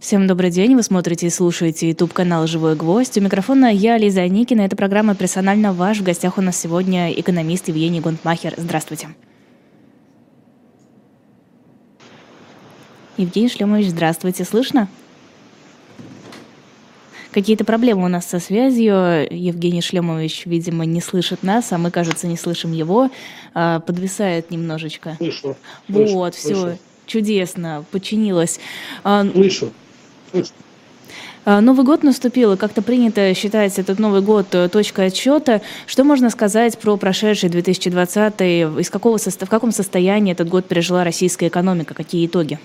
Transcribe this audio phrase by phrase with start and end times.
[0.00, 0.74] Всем добрый день.
[0.74, 3.16] Вы смотрите и слушаете YouTube канал «Живой гвоздь».
[3.16, 4.62] У микрофона я, Лиза Аникина.
[4.62, 5.98] Это программа «Персонально ваш».
[6.00, 8.54] В гостях у нас сегодня экономист Евгений Гунтмахер.
[8.56, 9.08] Здравствуйте.
[13.16, 14.44] Евгений Шлемович, здравствуйте.
[14.44, 14.88] Слышно?
[17.30, 19.26] Какие-то проблемы у нас со связью.
[19.30, 23.10] Евгений Шлемович, видимо, не слышит нас, а мы, кажется, не слышим его.
[23.54, 25.14] А, подвисает немножечко.
[25.16, 25.56] Слышу.
[25.88, 28.60] Вот, слышу, все, чудесно, починилось.
[29.02, 29.72] А, слышу.
[31.46, 35.60] А, Новый год наступил, и как-то принято считать этот Новый год э, точкой отсчета.
[35.86, 38.40] Что можно сказать про прошедший 2020
[38.80, 41.92] из какого, в каком состоянии этот год пережила российская экономика?
[41.92, 42.58] Какие итоги?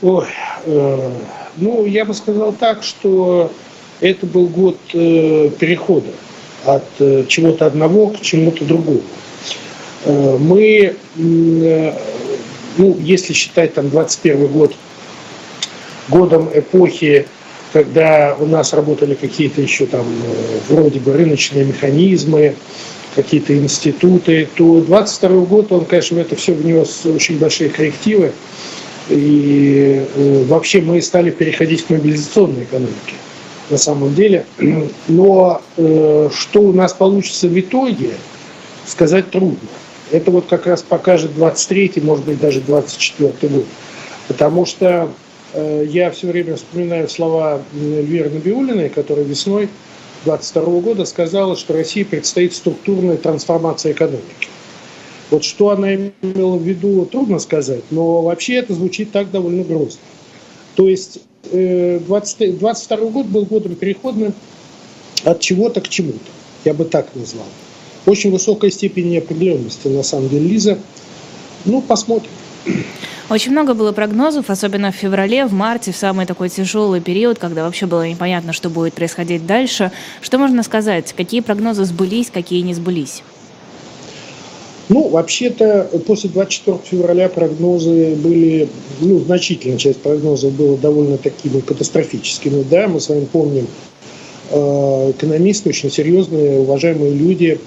[0.00, 0.26] Ой,
[0.66, 1.10] э,
[1.56, 3.50] ну, я бы сказал так, что
[4.00, 6.10] это был год э, перехода
[6.64, 9.02] от э, чего-то одного к чему-то другому.
[10.04, 11.92] Э, мы э,
[12.76, 14.74] ну, если считать там 21 год
[16.08, 17.26] годом эпохи,
[17.72, 22.54] когда у нас работали какие-то еще там э, вроде бы рыночные механизмы,
[23.14, 28.32] какие-то институты, то 22 год, он, конечно, в это все внес очень большие коррективы.
[29.08, 33.14] И э, вообще мы стали переходить к мобилизационной экономике
[33.70, 34.46] на самом деле.
[35.08, 38.10] Но э, что у нас получится в итоге,
[38.86, 39.68] сказать трудно.
[40.14, 43.64] Это вот как раз покажет 23-й, может быть, даже 24-й год.
[44.28, 45.08] Потому что
[45.52, 49.68] э, я все время вспоминаю слова Эльвиры Набиулиной, которая весной
[50.24, 54.46] 22 года сказала, что России предстоит структурная трансформация экономики.
[55.32, 59.98] Вот что она имела в виду, трудно сказать, но вообще это звучит так довольно грозно.
[60.76, 64.32] То есть 20, 22 год был годом переходным
[65.24, 66.30] от чего-то к чему-то,
[66.64, 67.46] я бы так назвал
[68.06, 70.78] очень высокая степень неопределенности, на самом деле, Лиза.
[71.64, 72.30] Ну, посмотрим.
[73.30, 77.64] Очень много было прогнозов, особенно в феврале, в марте, в самый такой тяжелый период, когда
[77.64, 79.92] вообще было непонятно, что будет происходить дальше.
[80.20, 81.14] Что можно сказать?
[81.16, 83.22] Какие прогнозы сбылись, какие не сбылись?
[84.90, 88.68] Ну, вообще-то, после 24 февраля прогнозы были,
[89.00, 93.66] ну, значительная часть прогнозов была довольно такими катастрофическими, да, мы с вами помним,
[94.50, 97.58] э, экономисты, очень серьезные, уважаемые люди,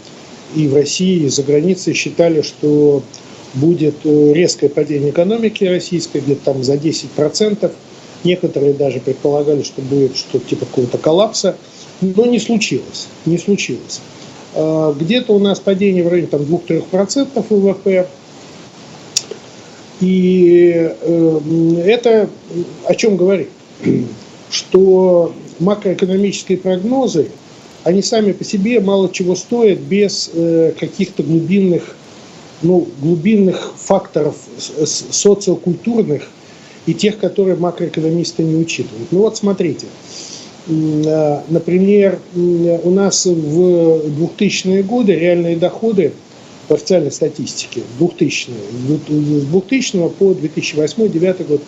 [0.56, 3.04] и в России, и за границей считали, что
[3.54, 7.72] будет э, резкое падение экономики российской, где-то там за 10%.
[8.24, 11.56] Некоторые даже предполагали, что будет что-то типа какого-то коллапса.
[12.02, 13.08] Но не случилось.
[13.26, 14.02] Не случилось.
[14.54, 18.08] А, где-то у нас падение в районе там, 2-3% ВВП.
[20.00, 22.30] И э, это
[22.86, 23.50] о чем говорит?
[24.50, 27.30] Что макроэкономические прогнозы
[27.88, 31.96] они сами по себе мало чего стоят без э, каких-то глубинных,
[32.62, 36.24] ну, глубинных факторов социокультурных
[36.86, 39.10] и тех, которые макроэкономисты не учитывают.
[39.12, 39.86] Ну вот смотрите,
[40.68, 44.02] э, например, у нас в
[44.38, 46.12] 2000-е годы реальные доходы
[46.68, 48.50] по официальной статистике, 2000
[49.08, 51.62] с 2000 по 2008-2009 год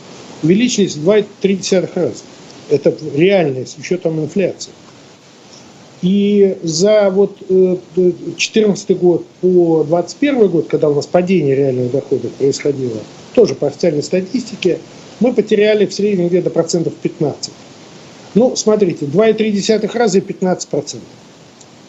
[0.43, 2.23] увеличились в 2,3 раза.
[2.69, 4.73] Это реальные с учетом инфляции.
[6.01, 12.31] И за вот 2014 э, год по 2021 год, когда у нас падение реальных доходов
[12.33, 12.99] происходило,
[13.33, 14.79] тоже по официальной статистике,
[15.19, 17.51] мы потеряли в среднем где-то процентов 15.
[18.35, 21.09] Ну, смотрите, 2,3 раза и 15 процентов.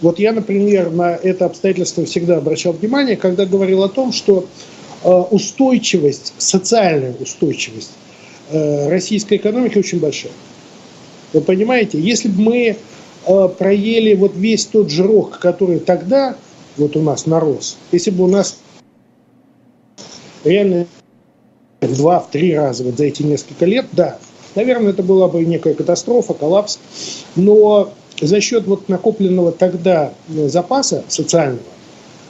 [0.00, 4.46] Вот я, например, на это обстоятельство всегда обращал внимание, когда говорил о том, что
[5.04, 7.92] э, устойчивость, социальная устойчивость
[8.50, 10.32] э, российской экономики очень большая.
[11.32, 12.76] Вы понимаете, если бы мы
[13.26, 16.36] Э, проели вот весь тот жирок, который тогда
[16.76, 18.58] вот у нас нарос, если бы у нас
[20.44, 20.86] реально
[21.80, 24.18] в два, в три раза вот за эти несколько лет, да,
[24.54, 26.78] наверное, это была бы некая катастрофа, коллапс,
[27.36, 31.60] но за счет вот накопленного тогда э, запаса социального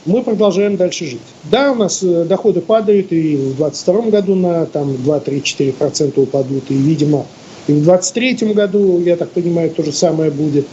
[0.06, 1.20] мы продолжаем дальше жить.
[1.44, 6.74] Да, у нас э, доходы падают, и в 2022 году на там 2-3-4% упадут, и,
[6.74, 7.26] видимо,
[7.66, 10.66] и в 2023 году, я так понимаю, то же самое будет.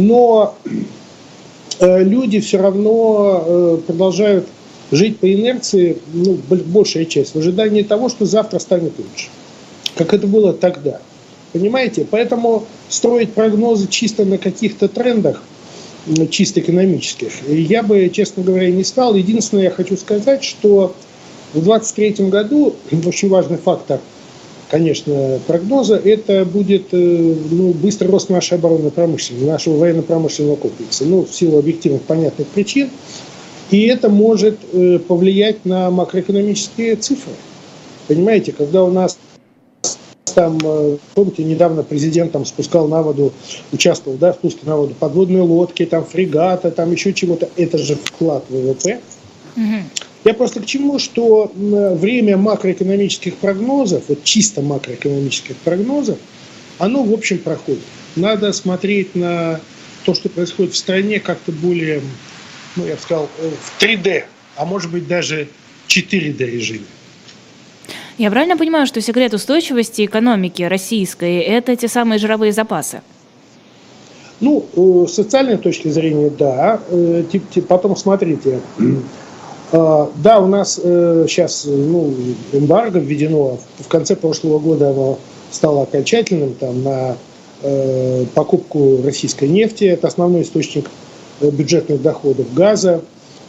[0.00, 0.54] Но
[1.78, 4.46] э, люди все равно э, продолжают
[4.90, 9.28] жить по инерции, ну, большая часть, в ожидании того, что завтра станет лучше.
[9.94, 11.00] Как это было тогда.
[11.52, 12.06] Понимаете?
[12.10, 15.42] Поэтому строить прогнозы чисто на каких-то трендах,
[16.30, 19.14] чисто экономических, я бы, честно говоря, не стал.
[19.14, 20.94] Единственное, я хочу сказать, что
[21.52, 22.74] в 2023 году
[23.06, 24.00] очень важный фактор–
[24.70, 31.24] конечно, прогноза, это будет э, ну, быстрый рост нашей оборонной промышленности, нашего военно-промышленного комплекса, ну,
[31.24, 32.90] в силу объективных понятных причин.
[33.70, 37.32] И это может э, повлиять на макроэкономические цифры.
[38.08, 39.18] Понимаете, когда у нас
[40.34, 43.32] там, э, помните, недавно президент там спускал на воду,
[43.72, 47.48] участвовал, да, в спуске на воду подводные лодки, там фрегаты, там еще чего-то.
[47.56, 49.00] Это же вклад в ВВП.
[49.56, 50.09] Угу.
[50.24, 56.18] Я просто к чему, что время макроэкономических прогнозов, вот чисто макроэкономических прогнозов,
[56.78, 57.80] оно, в общем, проходит.
[58.16, 59.60] Надо смотреть на
[60.04, 62.02] то, что происходит в стране, как-то более,
[62.76, 64.24] ну, я бы сказал, э, в 3D,
[64.56, 65.48] а может быть даже
[65.88, 66.84] 4D режиме.
[68.18, 73.02] Я правильно понимаю, что секрет устойчивости экономики российской– это те самые жировые запасы?
[74.40, 76.80] Ну, э, с социальной точки зрения, да.
[76.90, 77.24] Э,
[77.68, 78.60] потом смотрите,
[79.72, 82.12] да, у нас сейчас ну,
[82.52, 83.58] эмбарго введено.
[83.78, 85.18] В конце прошлого года оно
[85.50, 87.16] стало окончательным там, на
[88.34, 89.84] покупку российской нефти.
[89.84, 90.90] Это основной источник
[91.40, 93.02] бюджетных доходов газа.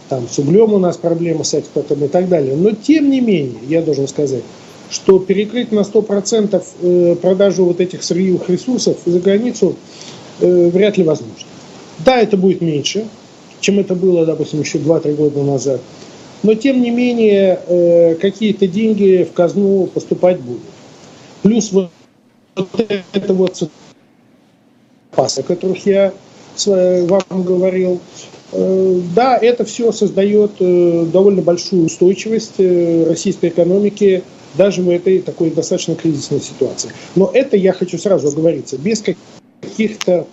[0.10, 2.56] Там с углем у нас проблемы с экспортом и так далее.
[2.56, 4.44] Но тем не менее, я должен сказать,
[4.90, 9.76] что перекрыть на 100% э, продажу вот этих сырьевых ресурсов за границу
[10.42, 11.48] э, вряд ли возможно.
[12.00, 13.08] Да, это будет меньше,
[13.62, 15.80] чем это было, допустим, еще 2-3 года назад.
[16.44, 20.62] Но, тем не менее, э, какие-то деньги в казну поступать будут.
[21.44, 21.90] Плюс вот
[23.14, 23.70] это вот
[25.12, 26.14] запасы, о которых я
[26.66, 28.00] вам говорил.
[28.52, 32.60] Да, это все создает довольно большую устойчивость
[33.08, 34.24] российской экономики
[34.56, 36.92] даже в этой такой достаточно кризисной ситуации.
[37.16, 39.02] Но это, я хочу сразу оговориться, без
[39.62, 40.28] каких-то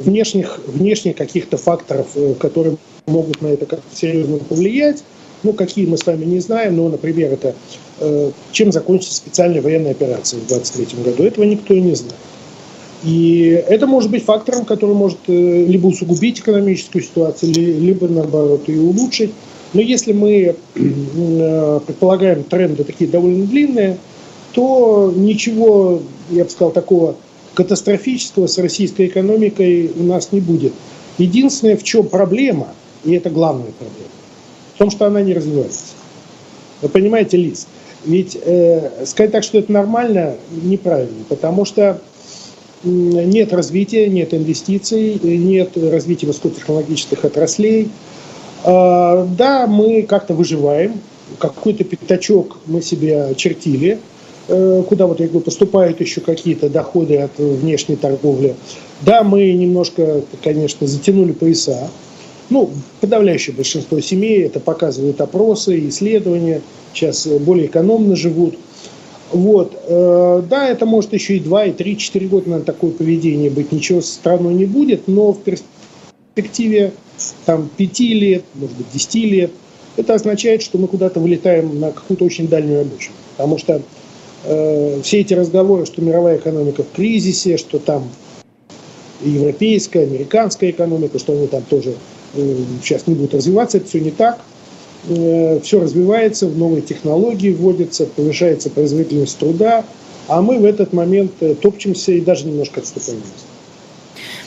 [0.00, 5.02] внешних, внешних каких-то факторов, э, которые могут на это как-то серьезно повлиять.
[5.42, 7.54] Ну, какие мы с вами не знаем, но, например, это
[8.00, 11.22] э, чем закончится специальная военная операция в 2023 году.
[11.22, 12.14] Этого никто и не знает.
[13.04, 18.80] И это может быть фактором, который может э, либо усугубить экономическую ситуацию, либо, наоборот, ее
[18.80, 19.30] улучшить.
[19.74, 23.98] Но если мы предполагаем тренды такие довольно длинные,
[24.52, 27.16] то ничего, я бы сказал, такого
[27.58, 30.72] катастрофического с российской экономикой у нас не будет.
[31.18, 32.68] Единственное, в чем проблема,
[33.04, 34.12] и это главная проблема,
[34.76, 35.86] в том, что она не развивается.
[36.82, 37.66] Вы понимаете, Лиз?
[38.04, 42.00] Ведь э, сказать так, что это нормально, неправильно, потому что
[42.84, 47.90] нет развития, нет инвестиций, нет развития высокотехнологических отраслей,
[48.62, 51.00] а, да, мы как-то выживаем,
[51.40, 54.17] какой-то пятачок мы себе чертили, э,
[54.48, 58.56] куда вот, я говорю, поступают еще какие-то доходы от внешней торговли.
[59.02, 61.90] Да, мы немножко, конечно, затянули пояса.
[62.50, 66.62] Ну, подавляющее большинство семей, это показывают опросы, исследования,
[66.94, 68.56] сейчас более экономно живут.
[69.30, 69.76] Вот.
[69.86, 73.72] Э, да, это может еще и 2, и 3, 4 года на такое поведение быть,
[73.72, 76.92] ничего страной не будет, но в перспективе
[77.44, 79.50] там, 5 лет, может быть, 10 лет,
[79.96, 83.14] это означает, что мы куда-то вылетаем на какую-то очень дальнюю обочину.
[83.36, 83.82] Потому что
[84.48, 88.08] э, все эти разговоры, что мировая экономика в кризисе, что там
[89.22, 91.94] европейская, американская экономика, что они там тоже
[92.34, 94.40] э, сейчас не будут развиваться, это все не так.
[95.08, 99.84] Э, все развивается, в новые технологии вводятся, повышается производительность труда,
[100.26, 103.22] а мы в этот момент топчемся и даже немножко отступаем.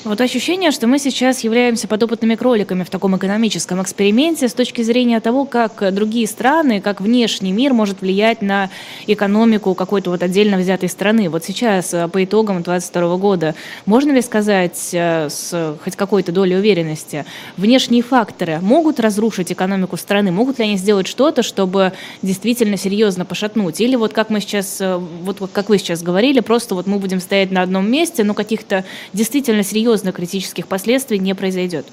[0.03, 5.19] Вот ощущение, что мы сейчас являемся подопытными кроликами в таком экономическом эксперименте с точки зрения
[5.19, 8.71] того, как другие страны, как внешний мир может влиять на
[9.05, 11.29] экономику какой-то вот отдельно взятой страны.
[11.29, 13.53] Вот сейчас, э, по итогам 2022 года,
[13.85, 17.23] можно ли сказать э, с хоть какой-то долей уверенности,
[17.55, 20.31] внешние факторы могут разрушить экономику страны?
[20.31, 23.79] Могут ли они сделать что-то, чтобы действительно серьезно пошатнуть?
[23.79, 27.19] Или вот как мы сейчас, э, вот как вы сейчас говорили, просто вот мы будем
[27.19, 28.83] стоять на одном месте, но каких-то
[29.13, 31.85] действительно серьезных серьезных критических последствий не произойдет?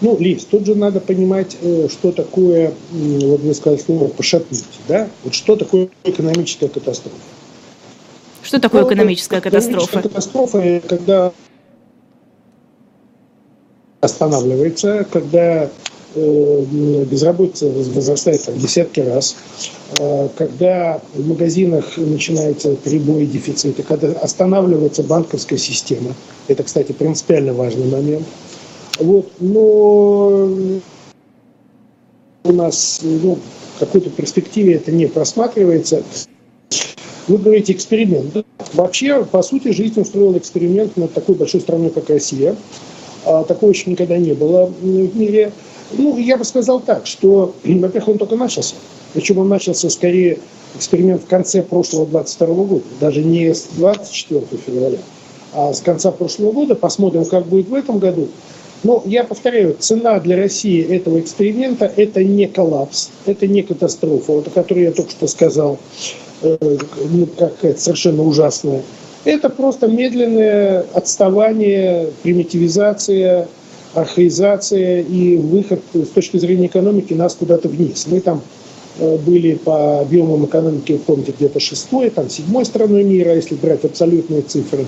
[0.00, 5.08] Ну, Лиз, тут же надо понимать, э, что такое, вот вы сказали слово «пошатнуть», да?
[5.24, 7.16] Вот что такое экономическая катастрофа?
[8.42, 9.98] Что такое ну, экономическая катастрофа?
[9.98, 11.32] Экономическая катастрофа, когда
[14.00, 15.68] останавливается, когда
[16.14, 19.36] безработица возрастает в десятки раз,
[19.98, 26.14] э, когда в магазинах начинается перебой дефицита, когда останавливается банковская система.
[26.48, 28.26] Это, кстати, принципиально важный момент.
[28.98, 30.48] Вот, но
[32.44, 33.38] у нас ну,
[33.76, 36.02] в какой-то перспективе это не просматривается.
[37.28, 38.44] Вы говорите эксперимент.
[38.72, 42.56] Вообще, по сути, жизнь устроила эксперимент над такой большой страной, как Россия.
[43.24, 45.52] А, такого еще никогда не было в мире.
[45.92, 48.76] Ну, я бы сказал так, что, во-первых, он только начался.
[49.12, 50.38] Причем он начался скорее
[50.76, 54.98] эксперимент в конце прошлого 22 года, даже не с 24 февраля,
[55.52, 56.74] а с конца прошлого года.
[56.74, 58.28] Посмотрим, как будет в этом году.
[58.82, 64.46] Но я повторяю, цена для России этого эксперимента– это не коллапс, это не катастрофа, вот,
[64.46, 65.78] о которой я только что сказал,
[66.42, 66.56] э,
[67.10, 68.82] ну, какая-то совершенно ужасная.
[69.24, 73.48] Это просто медленное отставание, примитивизация,
[73.94, 78.06] архаизация и выход с точки зрения экономики нас куда-то вниз.
[78.08, 78.42] Мы там
[78.98, 84.42] э, были по объемам экономики, помните, где-то шестой, там седьмой страной мира, если брать абсолютные
[84.42, 84.86] цифры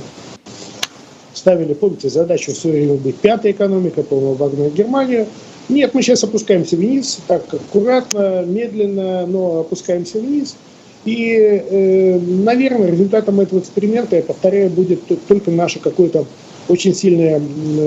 [1.43, 5.27] ставили, помните, задачу в свое время быть пятой экономикой, по-моему, обогнать Германию.
[5.69, 10.55] Нет, мы сейчас опускаемся вниз, так аккуратно, медленно, но опускаемся вниз.
[11.05, 16.27] И, э, наверное, результатом этого эксперимента, я повторяю, будет только наше какое-то
[16.73, 17.41] очень сильное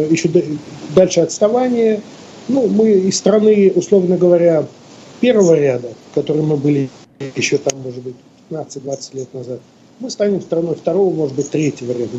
[0.09, 0.29] еще
[0.95, 2.01] дальше отставание.
[2.47, 4.65] Ну, мы из страны, условно говоря,
[5.19, 6.89] первого ряда, в которой мы были
[7.35, 8.15] еще там, может быть,
[8.51, 9.59] 15-20 лет назад,
[9.99, 12.11] мы станем страной второго, может быть, третьего ряда.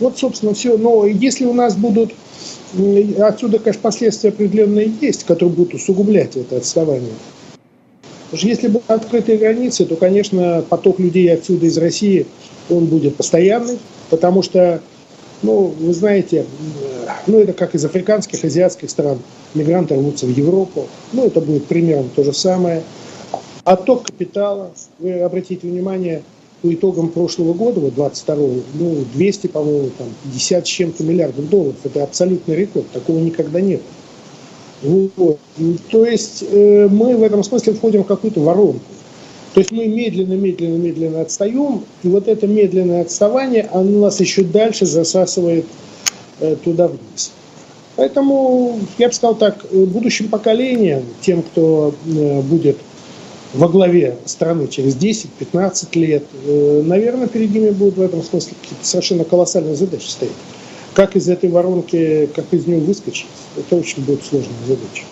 [0.00, 0.78] Вот, собственно, все.
[0.78, 2.12] Но если у нас будут,
[3.20, 7.12] отсюда, конечно, последствия определенные есть, которые будут усугублять это отставание.
[8.30, 12.26] Потому что если будут открытые границы, то, конечно, поток людей отсюда из России,
[12.70, 14.80] он будет постоянный, потому что,
[15.42, 16.46] ну, вы знаете,
[17.26, 19.18] ну, это как из африканских, азиатских стран,
[19.54, 22.82] мигранты рвутся в Европу, ну, это будет примерно то же самое.
[23.64, 26.22] Отток капитала, вы обратите внимание,
[26.62, 28.36] по итогам прошлого года, вот 22
[28.74, 31.76] ну, 200, по-моему, там, 50 с чем-то миллиардов долларов.
[31.82, 32.88] Это абсолютный рекорд.
[32.92, 33.80] Такого никогда не
[34.82, 35.12] было.
[35.16, 35.38] Вот.
[35.90, 38.80] То есть э, мы в этом смысле входим в какую-то воронку.
[39.54, 44.44] То есть мы медленно, медленно, медленно отстаем, и вот это медленное отставание, оно нас еще
[44.44, 45.66] дальше засасывает
[46.40, 47.32] э, туда вниз.
[47.96, 52.78] Поэтому, я бы сказал так, э, будущим поколениям, тем, кто э, будет
[53.52, 58.86] во главе страны через 10-15 лет, э, наверное, перед ними будут в этом смысле какие-то
[58.86, 60.32] совершенно колоссальные задачи стоять.
[60.94, 65.04] Как из этой воронки, как из нее выскочить, это очень будет сложная задача.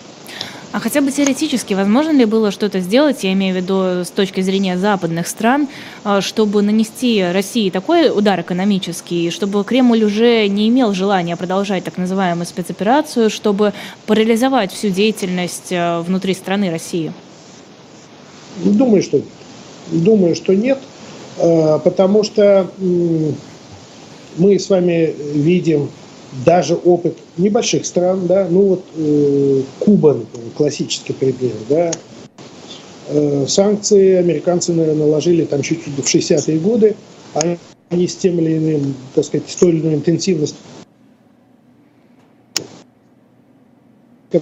[0.73, 4.39] А хотя бы теоретически, возможно ли было что-то сделать, я имею в виду с точки
[4.39, 5.67] зрения западных стран,
[6.05, 11.97] э, чтобы нанести России такой удар экономический, чтобы Кремль уже не имел желания продолжать так
[11.97, 13.73] называемую спецоперацию, чтобы
[14.05, 17.11] парализовать всю деятельность э, внутри страны России?
[18.63, 19.21] Думаю, что,
[19.91, 20.79] думаю, что нет,
[21.37, 22.71] э, потому что
[24.37, 25.89] мы с вами видим
[26.45, 31.91] даже опыт небольших стран, да, ну вот э, Куба, например, классический пример, да,
[33.09, 36.95] э, санкции американцы, наверное, наложили там чуть чуть в 60-е годы,
[37.33, 37.57] а
[37.89, 40.57] они с тем или иным, так сказать, с той или иной интенсивностью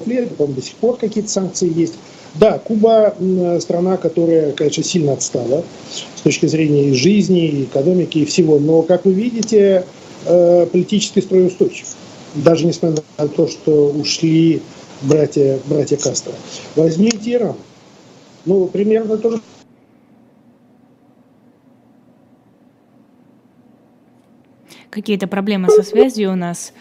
[0.05, 1.95] лет, там до сих пор какие-то санкции есть.
[2.35, 3.15] Да, Куба
[3.59, 5.63] страна, которая, конечно, сильно отстала
[6.15, 8.59] с точки зрения и жизни, и экономики, и всего.
[8.59, 9.83] Но, как вы видите,
[10.25, 11.87] э, политический строй устойчив.
[12.35, 14.61] Даже несмотря на то, что ушли
[15.01, 16.33] братья, братья Кастро.
[16.75, 17.55] Возьмите Иран.
[18.45, 19.41] Ну, примерно то же
[24.89, 26.73] Какие-то проблемы со связью у нас.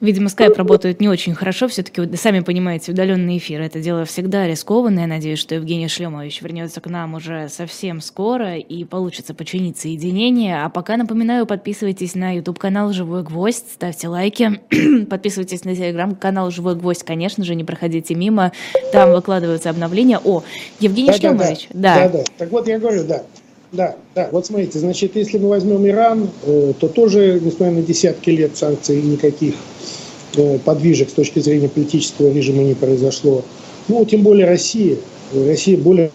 [0.00, 1.68] Видимо, скайп работает не очень хорошо.
[1.68, 5.06] Все-таки, сами понимаете, удаленный эфир– это дело всегда рискованное.
[5.06, 10.64] Надеюсь, что Евгений Шлемович вернется к нам уже совсем скоро и получится починить соединение.
[10.64, 14.60] А пока напоминаю, подписывайтесь на YouTube-канал «Живой гвоздь», ставьте лайки,
[15.10, 18.52] подписывайтесь на телеграм-канал «Живой гвоздь», конечно же, не проходите мимо.
[18.92, 20.18] Там выкладываются обновления.
[20.24, 20.42] О,
[20.78, 21.68] Евгений да, Шлемович.
[21.74, 22.08] Да, да.
[22.08, 22.24] да, да.
[22.38, 23.22] Так вот, я говорю, да.
[23.72, 28.30] Да, да, вот смотрите, значит, если мы возьмем Иран, э, то тоже, несмотря на десятки
[28.30, 29.54] лет санкций, никаких
[30.36, 33.44] э, подвижек с точки зрения политического режима не произошло.
[33.86, 34.96] Ну, тем более Россия.
[35.32, 36.10] Россия более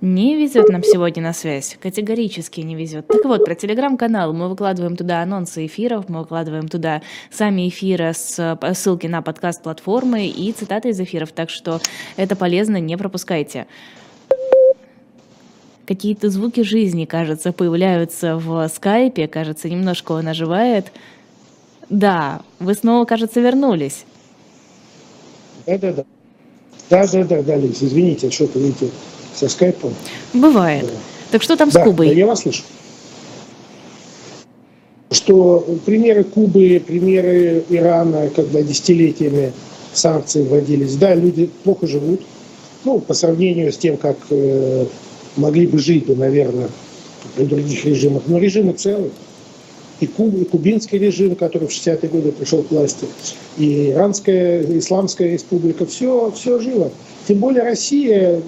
[0.00, 3.06] Не везет нам сегодня на связь, категорически не везет.
[3.06, 4.32] Так вот, про телеграм-канал.
[4.32, 10.52] Мы выкладываем туда анонсы эфиров, мы выкладываем туда сами эфиры с ссылки на подкаст-платформы и
[10.52, 11.80] цитаты из эфиров, так что
[12.16, 13.66] это полезно, не пропускайте.
[15.86, 20.92] Какие-то звуки жизни, кажется, появляются в скайпе, кажется, немножко он оживает.
[21.90, 24.06] Да, вы снова, кажется, вернулись.
[25.66, 26.04] Да-да-да.
[26.88, 28.88] Да-да-да, да, Лиз, извините, что-то, видите,
[29.40, 29.94] со скайпом.
[30.34, 30.84] Бывает.
[30.86, 30.92] Да.
[31.32, 32.08] Так что там да, с Кубой?
[32.08, 32.62] Да, я вас слышу.
[35.10, 39.52] Что примеры Кубы, примеры Ирана, когда десятилетиями
[39.92, 42.20] санкции вводились, да, люди плохо живут,
[42.84, 44.86] ну, по сравнению с тем, как э,
[45.36, 46.68] могли бы жить, наверное,
[47.36, 48.22] при других режимах.
[48.26, 49.10] Но режимы целые.
[50.00, 53.06] И, Куб, и кубинский режим, который в 60-е годы пришел к власти,
[53.58, 56.90] и Иранская, Исламская республика, все, все живо.
[57.28, 58.40] Тем более Россия,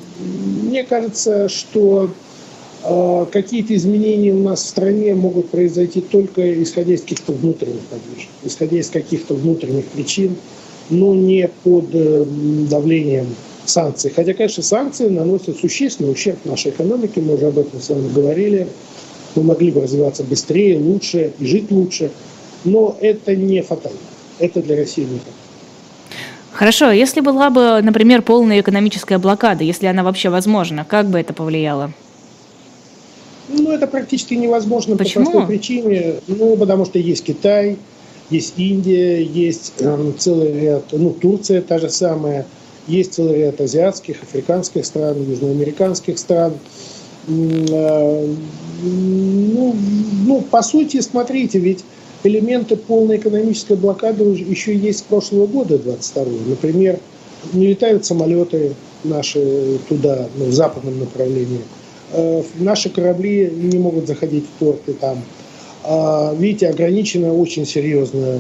[0.63, 2.11] мне кажется, что
[2.85, 8.31] А какие-то изменения у нас в стране могут произойти только исходя из каких-то внутренних подвижек,
[8.43, 10.35] исходя из каких-то внутренних причин,
[10.91, 12.25] но не под э,
[12.69, 13.27] давлением
[13.65, 14.11] санкций.
[14.15, 18.67] Хотя, конечно, санкции наносят существенный ущерб нашей экономике, мы уже об этом с вами говорили.
[19.35, 22.11] Мы могли бы развиваться быстрее, лучше и жить лучше,
[22.65, 23.99] но это не фатально.
[24.39, 25.43] Это для России не фатально.
[26.53, 31.33] Хорошо, если была бы, например, полная экономическая блокада, если она вообще возможна, как бы это
[31.33, 31.93] повлияло?
[33.49, 35.25] Ну, это практически невозможно Почему?
[35.25, 36.15] по простой причине.
[36.27, 37.79] Ну, потому что есть Китай,
[38.31, 42.47] есть Индия, есть э, целый ряд, ну, Турция та же самая,
[42.87, 46.53] есть целый ряд азиатских, африканских стран, южноамериканских стран.
[46.53, 46.92] Э,
[47.29, 48.35] ну,
[50.27, 51.85] ну, по сути, смотрите, ведь
[52.25, 56.99] элементы полной экономической блокады еще есть с прошлого года, 22 Например,
[57.53, 58.75] не летают самолеты
[59.05, 61.61] наши туда, ну, в западном направлении–
[62.13, 65.23] Э, наши корабли не могут заходить в порты там.
[65.85, 68.39] А, видите, ограничено очень серьезно.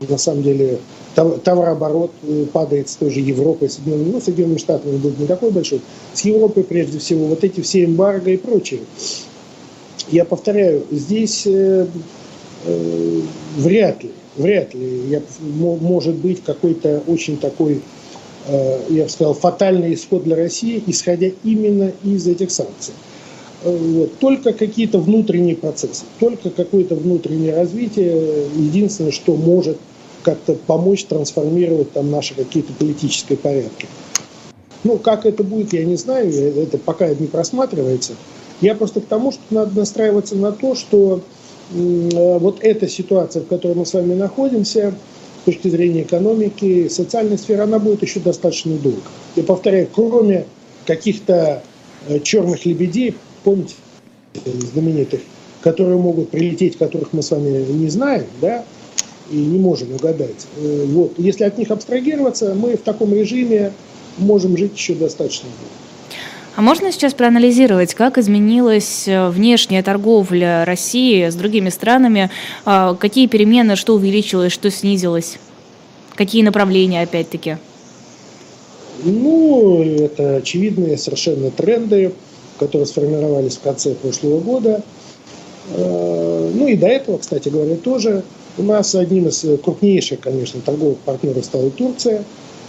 [0.00, 0.78] На самом деле
[1.14, 5.80] товарооборот э, падает с той же Европой, Соединенными, ну, Соединенными Штатами будет не такой большой.
[6.14, 8.80] С Европой прежде всего вот эти все эмбарго и прочее.
[10.10, 11.86] Я повторяю, здесь э,
[12.64, 13.20] э,
[13.56, 17.82] вряд ли, вряд ли, я, может быть какой-то очень такой
[18.48, 22.94] Э, я бы сказал, фатальный исход для России, исходя именно из этих санкций.
[23.62, 24.06] Э.
[24.20, 29.78] Только какие-то внутренние процессы, только какое-то внутреннее развитие, единственное, что может
[30.22, 33.86] как-то помочь трансформировать там наши какие-то политические порядки.
[34.84, 38.14] Ну, как это будет, я не знаю, это пока не просматривается.
[38.60, 41.20] Я просто к тому, что надо настраиваться на то, что
[41.72, 44.94] э, вот эта ситуация, в которой мы с вами находимся,
[45.44, 49.00] точки зрения экономики, социальной сферы, она будет еще достаточно долго.
[49.34, 50.44] Я повторяю, кроме
[50.86, 51.62] каких-то
[52.06, 53.74] э, черных лебедей, помните,
[54.44, 55.20] знаменитых,
[55.62, 58.64] которые могут прилететь, которых мы с вами не знаем, да,
[59.30, 60.46] и не можем угадать.
[60.56, 61.14] Э, вот.
[61.18, 63.72] Если от них абстрагироваться, мы в таком режиме
[64.18, 65.88] можем жить еще достаточно долго.
[66.56, 72.30] А можно сейчас проанализировать, как изменилась э, внешняя торговля России с другими странами?
[72.64, 75.38] А, какие перемены, что увеличилось, что снизилось?
[76.16, 77.58] Какие направления, опять-таки?
[79.04, 82.12] Ну, это очевидные совершенно тренды,
[82.58, 84.82] которые сформировались в конце прошлого года.
[85.74, 88.22] Э, ну и до этого, кстати говоря, тоже.
[88.56, 92.24] У нас одним из крупнейших, конечно, торговых партнеров стала Турция.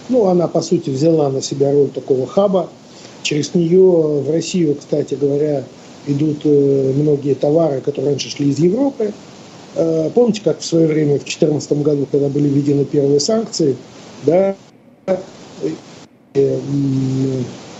[0.08, 2.69] Ну, она, по сути, взяла на себя роль такого хаба
[3.23, 5.63] Через нее в Россию, кстати говоря,
[6.08, 9.13] идут э, многие товары, которые раньше шли из Европы.
[9.75, 13.75] Э, помните, как в свое время, в 2014 году, когда были введены первые санкции,
[14.25, 14.56] да,
[15.06, 16.60] э,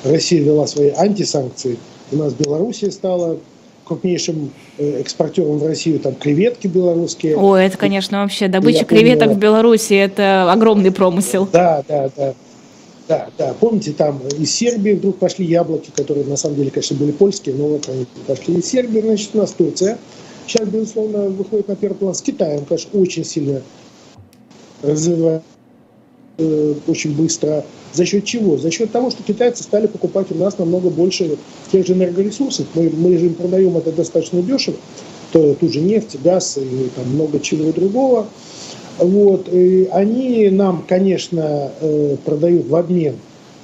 [0.04, 1.78] Россия ввела свои антисанкции,
[2.12, 3.38] у нас Белоруссия стала
[3.86, 7.36] крупнейшим экспортером в Россию, там креветки белорусские.
[7.38, 11.48] О, это, конечно, вообще добыча креветок помню, в Беларуси, это огромный промысел.
[11.52, 12.34] Да, да, да.
[13.08, 13.56] Да, да.
[13.60, 17.68] Помните, там из Сербии вдруг пошли яблоки, которые на самом деле, конечно, были польские, но
[17.68, 19.98] вот они пошли из Сербии, значит, у нас Турция.
[20.46, 23.64] Сейчас, безусловно, выходит на первый план с Китаем, конечно, очень сильно
[24.84, 25.42] развивает
[26.38, 27.66] э, очень быстро.
[27.94, 28.58] За счет чего?
[28.58, 31.38] За счет того, что китайцы стали покупать у нас намного больше
[31.72, 32.68] тех же энергоресурсов.
[32.76, 34.78] Мы, мы же им продаем это достаточно дешево,
[35.32, 38.28] то, ту же нефть, газ и там много чего другого.
[38.98, 43.16] Вот, и они нам, конечно, э, продают в обмен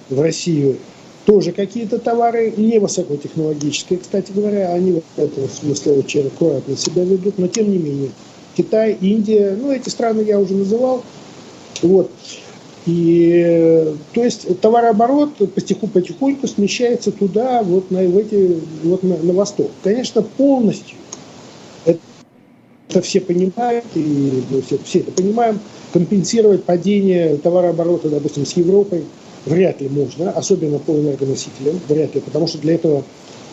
[0.10, 0.78] в Россию
[1.26, 7.38] тоже какие-то товары, не высокотехнологические, кстати говоря, они в этом смысле очень аккуратно себя ведут,
[7.38, 8.12] но тем не менее.
[8.56, 11.04] Китай, Индия, ну эти страны я уже называл.
[11.82, 12.12] Вот.
[12.86, 19.72] И, то есть товарооборот потихоньку, смещается туда, вот на, в эти, вот на, на восток.
[19.84, 20.98] Конечно, полностью
[22.96, 25.60] это все понимают, и мы все, все это понимаем,
[25.92, 29.04] компенсировать падение товарооборота, допустим, с Европой
[29.46, 33.04] вряд ли можно, особенно по энергоносителям, вряд ли, потому что для этого,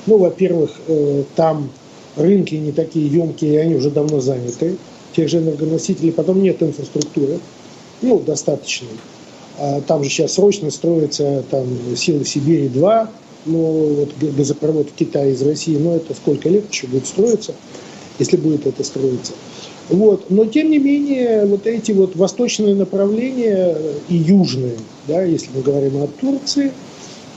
[0.06, 1.70] ну, во-первых, э, там
[2.16, 4.76] рынки не такие емкие, они уже давно заняты,
[5.14, 7.38] тех же энергоносителей, потом нет инфраструктуры,
[8.00, 8.88] ну, достаточной.
[9.58, 13.10] А там же сейчас срочно строится там силы Сибири 2,
[13.46, 13.58] ну,
[13.94, 17.54] вот газопровод в Китае из России, но это сколько лет еще будет строиться
[18.18, 19.32] если будет это строиться.
[19.88, 20.30] Вот.
[20.30, 23.76] Но тем не менее, вот эти вот восточные направления
[24.08, 24.76] и южные,
[25.08, 26.72] да, если мы говорим о Турции,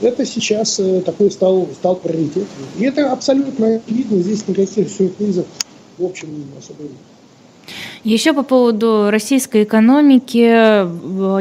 [0.00, 2.46] это сейчас э, такой стал, стал приоритетом.
[2.78, 5.46] И это абсолютно видно, здесь никаких сюрпризов
[5.98, 6.92] в общем особо нет.
[8.06, 10.38] Еще по поводу российской экономики,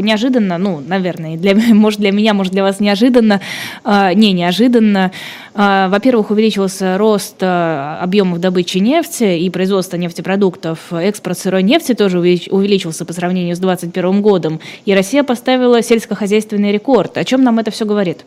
[0.01, 3.39] неожиданно, ну, наверное, для, может для меня, может для вас неожиданно,
[3.83, 5.11] э, не неожиданно,
[5.53, 12.17] э, во-первых, увеличился рост э, объемов добычи нефти и производства нефтепродуктов, экспорт сырой нефти тоже
[12.17, 17.19] увеличился по сравнению с 2021 годом, и Россия поставила сельскохозяйственный рекорд.
[17.19, 18.25] О чем нам это все говорит?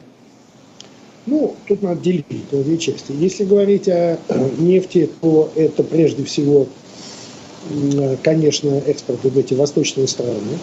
[1.26, 3.12] Ну, тут надо делить на две части.
[3.18, 4.16] Если говорить о
[4.58, 6.68] нефти, то это прежде всего
[8.22, 10.58] конечно, экспорт в эти восточные страны,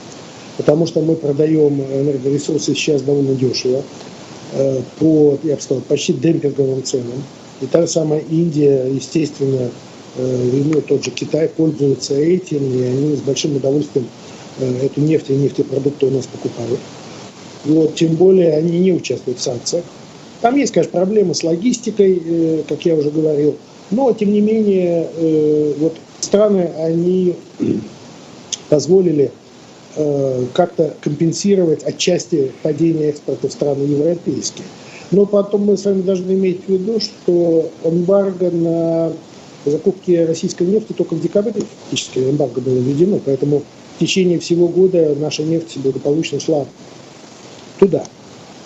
[0.57, 3.83] потому что мы продаем энергоресурсы сейчас довольно дешево,
[4.53, 7.23] э, по, я бы сказал, почти демпинговым ценам.
[7.61, 9.69] И та же самая Индия, естественно,
[10.17, 14.07] э, ну, тот же Китай пользуется этим, и они с большим удовольствием
[14.59, 16.79] э, эту нефть и нефтепродукты у нас покупают.
[17.65, 19.83] Вот, тем более они не участвуют в санкциях.
[20.41, 23.55] Там есть, конечно, проблемы с логистикой, как я уже говорил,
[23.89, 25.07] но, тем не менее,
[25.79, 27.35] вот страны, они
[28.69, 29.31] позволили
[29.95, 34.65] э, как-то компенсировать отчасти падение экспорта в страны европейские.
[35.11, 39.13] Но потом мы с вами должны иметь в виду, что эмбарго на
[39.65, 43.63] закупки российской нефти только в декабре фактически эмбарго было введено, поэтому
[43.95, 46.65] в течение всего года наша нефть благополучно шла
[47.79, 48.03] туда.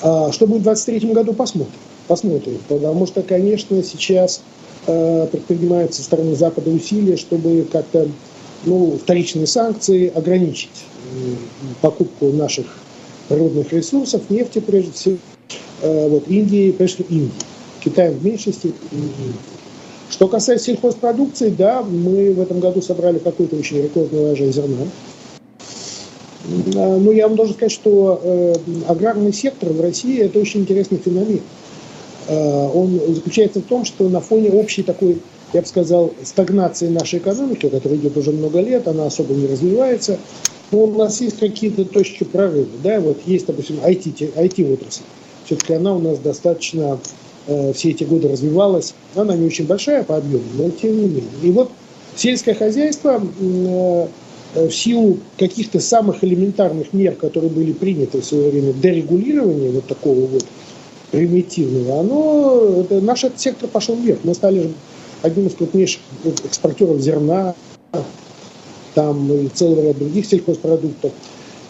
[0.02, 1.74] А что будет в 2023 году, посмотрим.
[2.08, 4.41] Посмотрим, потому что, конечно, сейчас
[4.91, 8.08] Э, предпринимаются со стороны Запада усилия, чтобы как-то
[8.65, 10.84] ну, вторичные санкции ограничить
[11.80, 12.65] покупку наших
[13.28, 15.17] природных ресурсов, нефти прежде всего,
[15.84, 17.32] э, вот, Индии, прежде всего Индии,
[17.84, 19.12] Китаем в меньшей степени.
[20.10, 24.88] Что касается сельхозпродукции, да, мы в этом году собрали какой-то очень рекордный урожай зерна.
[26.73, 28.56] Э, ну, я вам должен сказать, что
[28.88, 31.41] аграрный сектор в России– это очень интересный феномен.
[32.29, 35.17] Э, он заключается в том, что на фоне общей такой,
[35.51, 40.19] я бы сказал, стагнации нашей экономики, которая идет уже много лет, она особо не развивается,
[40.71, 42.67] но у нас есть какие-то точки прорыва.
[42.83, 42.99] Да?
[42.99, 45.01] Вот есть, допустим, IT, IT-отрасль.
[45.45, 46.99] Все-таки она у нас достаточно
[47.47, 48.93] э, все эти годы развивалась.
[49.15, 51.23] Она не очень большая по объему, но тем не менее.
[51.41, 51.71] И вот
[52.15, 54.07] сельское хозяйство э,
[54.53, 60.27] в силу каких-то самых элементарных мер, которые были приняты в свое время, дерегулирования вот такого
[60.27, 60.45] вот
[61.12, 64.19] примитивного, оно, это, наш этот сектор пошел вверх.
[64.24, 64.72] Мы стали
[65.22, 66.02] одним из крупнейших
[66.45, 67.56] экспортеров зерна,
[68.93, 71.12] там и целый ряд других сельхозпродуктов.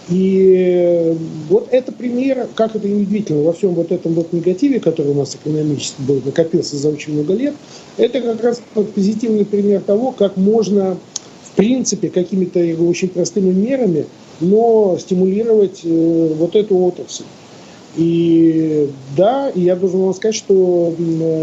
[0.10, 1.16] И
[1.50, 5.36] вот это пример, как это неудивительно, во всем вот этом вот негативе, который у нас
[5.36, 7.54] экономически был, накопился за очень много лет,
[7.98, 8.62] это как раз
[8.96, 10.98] позитивный пример того, как можно,
[11.44, 14.08] в принципе, какими-то очень простыми мерами,
[14.40, 17.26] но стимулировать э, вот эту отрасль.
[17.98, 20.94] И да, и я должен вам сказать, что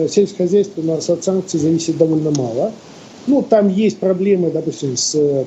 [0.09, 2.73] сельское хозяйство у нас от санкций зависит довольно мало.
[3.27, 5.47] Ну, там есть проблемы, допустим, с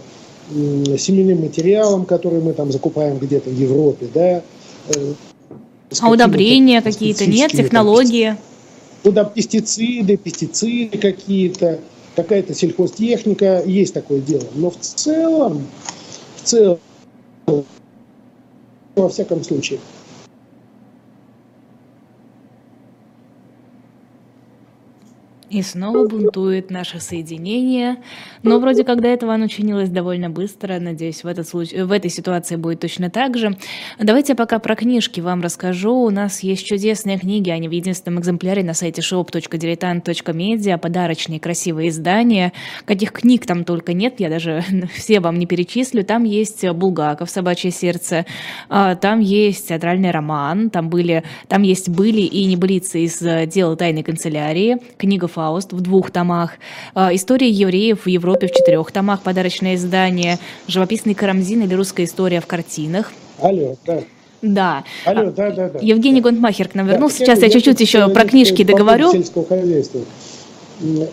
[0.98, 4.42] семенным материалом, который мы там закупаем где-то в Европе, да.
[4.90, 5.14] Э,
[6.00, 8.36] а удобрения какие-то нет, технологии?
[9.04, 11.80] Куда пестициды, пестициды какие-то,
[12.16, 14.44] какая-то сельхозтехника, есть такое дело.
[14.56, 15.66] Но в целом,
[16.36, 16.80] в целом,
[18.96, 19.80] во всяком случае,
[25.50, 27.98] И снова бунтует наше соединение.
[28.44, 30.80] Но вроде как до этого оно чинилось довольно быстро.
[30.80, 33.58] Надеюсь, в, этот случай, в этой ситуации будет точно так же.
[33.98, 35.94] Давайте пока про книжки вам расскажу.
[35.96, 42.54] У нас есть чудесные книги, они в единственном экземпляре на сайте shop.diletant.media, подарочные красивые издания.
[42.86, 46.04] Каких книг там только нет, я даже все вам не перечислю.
[46.04, 48.26] Там есть Булгаков «Собачье сердце»,
[48.70, 54.04] а, там есть театральный роман, там, были, там есть «Были и небылицы» из дела тайной
[54.04, 56.52] канцелярии, книга Фауст в двух томах,
[56.94, 62.42] а, «История евреев в Европе» в четырех томах, подарочное издание, «Живописный Карамзин» или «Русская история
[62.42, 63.14] в картинах».
[63.40, 64.00] Алло, да.
[64.42, 64.84] Да.
[65.06, 65.80] Алло, да, да, да.
[65.82, 67.20] Евгений Гонтмахер к нам вернулся.
[67.20, 69.14] Да, Сейчас я чуть-чуть еще про книжки договорю.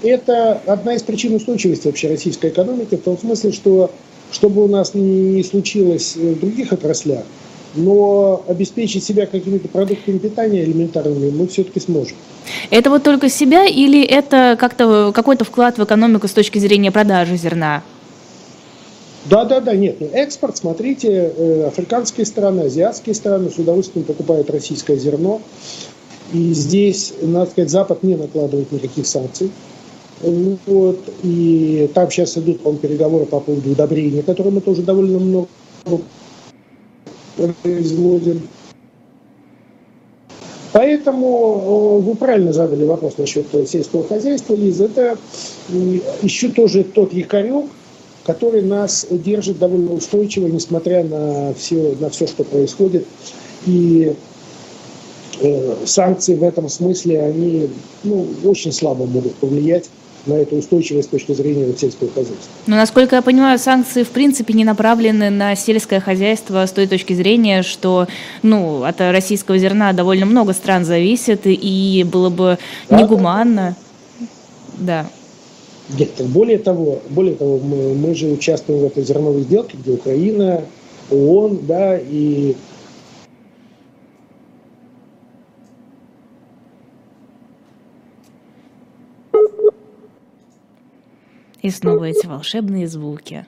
[0.03, 3.93] Это одна из причин устойчивости вообще российской экономики, в том смысле, что
[4.33, 7.23] чтобы у нас не случилось в других отраслях,
[7.77, 12.17] но обеспечить себя какими-то продуктами питания элементарными мы все-таки сможем.
[12.71, 17.37] Это вот только себя или это как-то какой-то вклад в экономику с точки зрения продажи
[17.37, 17.83] зерна?
[19.29, 19.97] Да, да, да, нет.
[20.01, 25.41] Ну, экспорт, смотрите, э, африканские страны, азиатские страны с удовольствием покупают российское зерно.
[26.33, 29.51] И здесь, надо сказать, Запад не накладывает никаких санкций.
[30.21, 31.01] Вот.
[31.23, 35.49] И там сейчас идут, по переговоры по поводу удобрения, которые мы тоже довольно много
[37.63, 38.43] производим.
[40.73, 44.85] Поэтому вы правильно задали вопрос насчет сельского хозяйства, Лиза.
[44.85, 45.17] Это
[46.21, 47.65] еще тоже тот якорек,
[48.25, 53.07] который нас держит довольно устойчиво, несмотря на все, на все что происходит.
[53.65, 54.15] И
[55.41, 57.71] э, санкции в этом смысле, они
[58.05, 59.89] ну, очень слабо могут повлиять
[60.27, 62.51] на эту устойчивость с точки зрения сельского хозяйства.
[62.67, 67.13] Но, насколько я понимаю, санкции в принципе не направлены на сельское хозяйство с той точки
[67.13, 68.07] зрения, что
[68.43, 72.59] ну, от российского зерна довольно много стран зависит, и было бы
[72.89, 73.77] да, негуманно.
[74.79, 75.07] Да.
[75.99, 80.63] Нет, более того, более того мы, мы же участвуем в этой зерновой сделке, где Украина,
[81.11, 82.57] ООН, да, и
[91.67, 93.45] И снова эти волшебные звуки.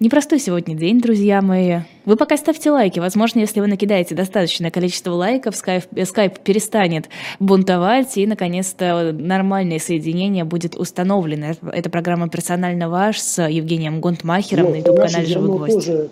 [0.00, 1.82] Непростой сегодня день, друзья мои.
[2.04, 2.98] Вы пока ставьте лайки.
[2.98, 10.42] Возможно, если вы накидаете достаточное количество лайков, скайп, скайп перестанет бунтовать, и, наконец-то, нормальное соединение
[10.42, 11.52] будет установлено.
[11.70, 15.74] Это программа «Персонально ваш» с Евгением Гонтмахером ну, на YouTube-канале «Живой гвоздь».
[15.74, 16.10] Тоже...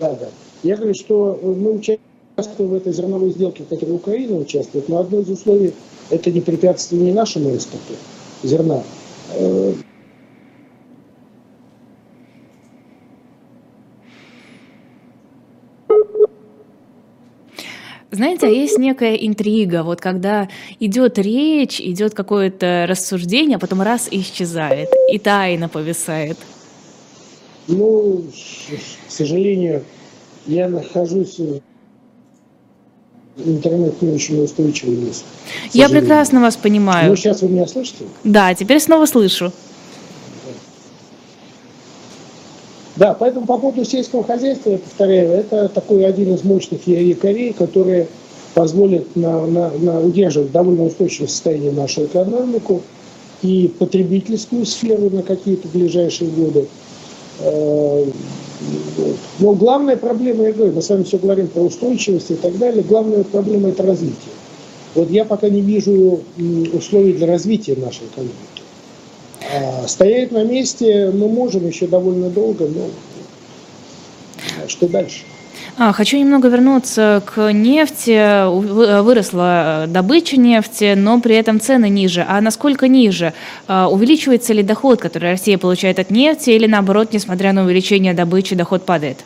[0.00, 0.28] Да, да.
[0.62, 5.20] Я говорю, что мы участвуем в этой зерновой сделке, как и Украина участвует, но одно
[5.20, 5.74] из условий–
[6.12, 7.94] это не препятствие не нашему экспорту
[8.42, 8.82] зерна,
[18.10, 24.06] Знаете, а есть некая интрига, вот когда идет речь, идет какое-то рассуждение, а потом раз
[24.10, 26.36] и исчезает, и тайна повисает.
[27.68, 28.22] Ну,
[29.08, 29.82] к сожалению,
[30.46, 31.40] я нахожусь
[33.36, 35.24] интернет не очень устойчивый лес.
[35.72, 37.10] Я прекрасно вас понимаю.
[37.10, 38.04] Ну, сейчас вы меня слышите?
[38.24, 39.52] Да, теперь снова слышу.
[42.96, 48.06] Да, поэтому по поводу сельского хозяйства, я повторяю, это такой один из мощных якорей, который
[48.54, 52.82] позволит на, на, на удерживать довольно устойчивое состояние нашу экономику
[53.40, 56.68] и потребительскую сферу на какие-то ближайшие годы.
[59.38, 62.82] Но главная проблема, я говорю, мы с вами все говорим про устойчивость и так далее,
[62.82, 64.32] главная проблема это развитие.
[64.94, 66.20] Вот я пока не вижу
[66.72, 68.36] условий для развития нашей экономики.
[69.54, 72.88] А стоять на месте мы можем еще довольно долго, но
[74.68, 75.22] что дальше?
[75.78, 78.46] А, хочу немного вернуться к нефти.
[79.02, 82.26] Выросла добыча нефти, но при этом цены ниже.
[82.28, 83.32] А насколько ниже?
[83.66, 88.54] А, увеличивается ли доход, который Россия получает от нефти, или наоборот, несмотря на увеличение добычи,
[88.54, 89.24] доход падает?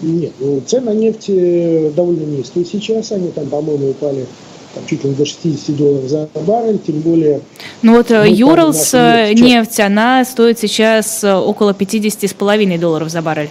[0.00, 3.12] Нет, ну, цены на нефть довольно низкие сейчас.
[3.12, 4.26] Они там, по-моему, упали
[4.74, 7.40] там, чуть ли не до 60 долларов за баррель, тем более...
[7.82, 13.22] Ну вот э, Юрлс э, нефть, нефть, она стоит сейчас э, около 50,5 долларов за
[13.22, 13.50] баррель.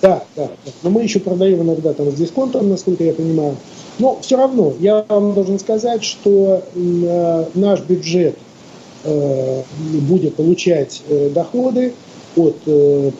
[0.00, 0.72] Да, да, да.
[0.82, 3.56] Но мы еще продаем иногда там с дисконтом, насколько я понимаю.
[3.98, 8.38] Но все равно, я вам должен сказать, что э, наш бюджет
[9.04, 9.62] э,
[10.08, 11.92] будет получать э, доходы
[12.36, 13.10] от э,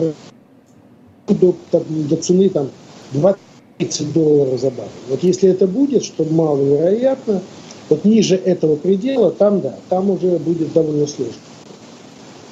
[1.29, 2.71] до, до цены там
[3.13, 3.41] 20
[3.81, 4.91] 30 долларов за баррель.
[5.09, 7.41] Вот если это будет, что маловероятно,
[7.89, 11.35] вот ниже этого предела, там да, там уже будет довольно сложно.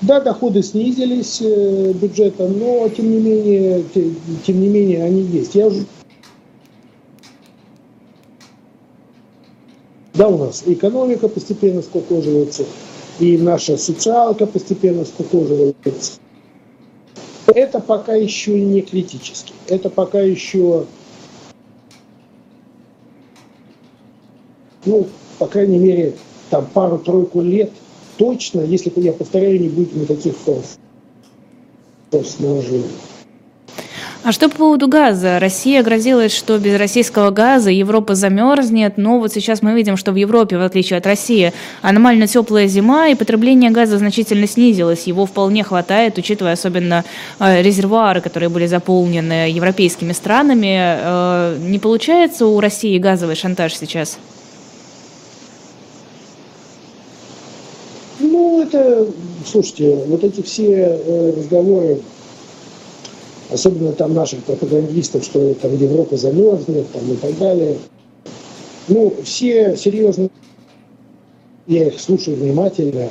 [0.01, 5.55] Да, доходы снизились э, бюджета, но тем не менее, тем, не менее они есть.
[5.55, 5.85] Я уже
[10.14, 12.64] Да, у нас экономика постепенно скукоживается,
[13.21, 16.14] и наша социалка постепенно скукоживается.
[17.47, 19.53] Это пока еще не критически.
[19.69, 20.87] Это пока еще
[24.88, 25.07] ну,
[25.38, 26.14] по крайней мере,
[26.51, 27.70] там пару-тройку лет
[28.16, 30.35] точно, если, я повторяю, не будет никаких
[32.11, 32.87] форс-мажоров.
[34.24, 35.38] А что по поводу газа?
[35.38, 40.16] Россия грозилась, что без российского газа Европа замерзнет, но вот сейчас мы видим, что в
[40.16, 45.05] Европе, в отличие от России, аномально теплая зима, и потребление газа значительно снизилось.
[45.05, 47.05] Его вполне хватает, учитывая особенно
[47.38, 50.77] э, резервуары, которые были заполнены европейскими странами.
[50.77, 54.18] Э, не получается у России газовый шантаж сейчас?
[58.18, 59.07] Ну, это,
[59.47, 62.01] слушайте, вот эти все э, разговоры,
[63.51, 67.77] особенно там наших пропагандистов, что там Европа замерзнет там, и так далее,
[68.89, 70.29] ну, все серьезно,
[71.67, 73.09] я их слушаю внимательно,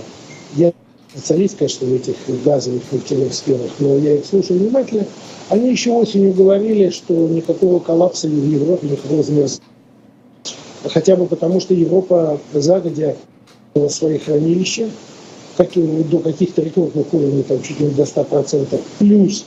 [0.55, 0.73] я
[1.13, 5.05] специалист, конечно, в этих газовых нефтяных сферах, но я их слушаю внимательно,
[5.49, 9.63] они еще осенью говорили, что никакого коллапса в Европе, никакого замерзания.
[10.83, 13.15] Хотя бы потому, что Европа загодя
[13.89, 14.89] свои хранилища,
[16.03, 18.79] до каких-то рекордных уровней, там чуть ли не до 100%.
[18.99, 19.45] Плюс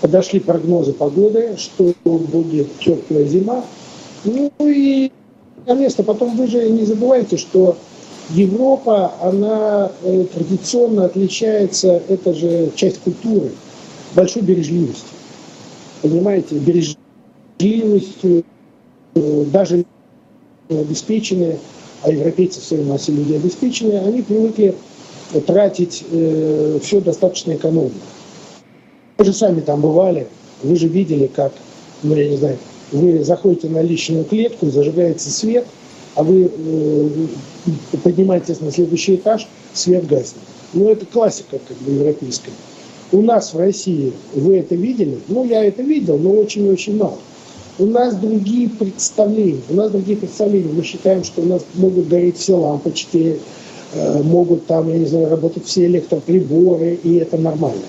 [0.00, 3.64] подошли прогнозы погоды, что будет теплая зима.
[4.24, 5.10] Ну и
[5.66, 6.02] место.
[6.02, 7.76] Потом вы же не забывайте, что
[8.30, 13.50] Европа, она э, традиционно отличается, это же часть культуры,
[14.14, 15.08] большой бережливостью.
[16.02, 18.44] Понимаете, бережливостью
[19.14, 19.84] э, даже
[20.68, 21.58] обеспеченные,
[22.02, 24.76] а европейцы все равно люди обеспеченные, они привыкли
[25.46, 27.90] тратить э, все достаточно экономно.
[29.18, 30.26] Вы же сами там бывали,
[30.62, 31.52] вы же видели, как,
[32.02, 32.58] ну я не знаю,
[32.92, 35.66] вы заходите на личную клетку, зажигается свет,
[36.14, 37.08] а вы э,
[38.02, 40.42] поднимаетесь на следующий этаж, свет гаснет.
[40.72, 42.52] Ну, это классика как бы европейская.
[43.12, 45.18] У нас в России вы это видели?
[45.28, 47.18] Ну, я это видел, но очень-очень мало.
[47.78, 49.62] У нас другие представления.
[49.68, 50.72] У нас другие представления.
[50.72, 53.40] Мы считаем, что у нас могут гореть все лампочки,
[53.94, 57.82] могут там, я не знаю, работать все электроприборы, и это нормально.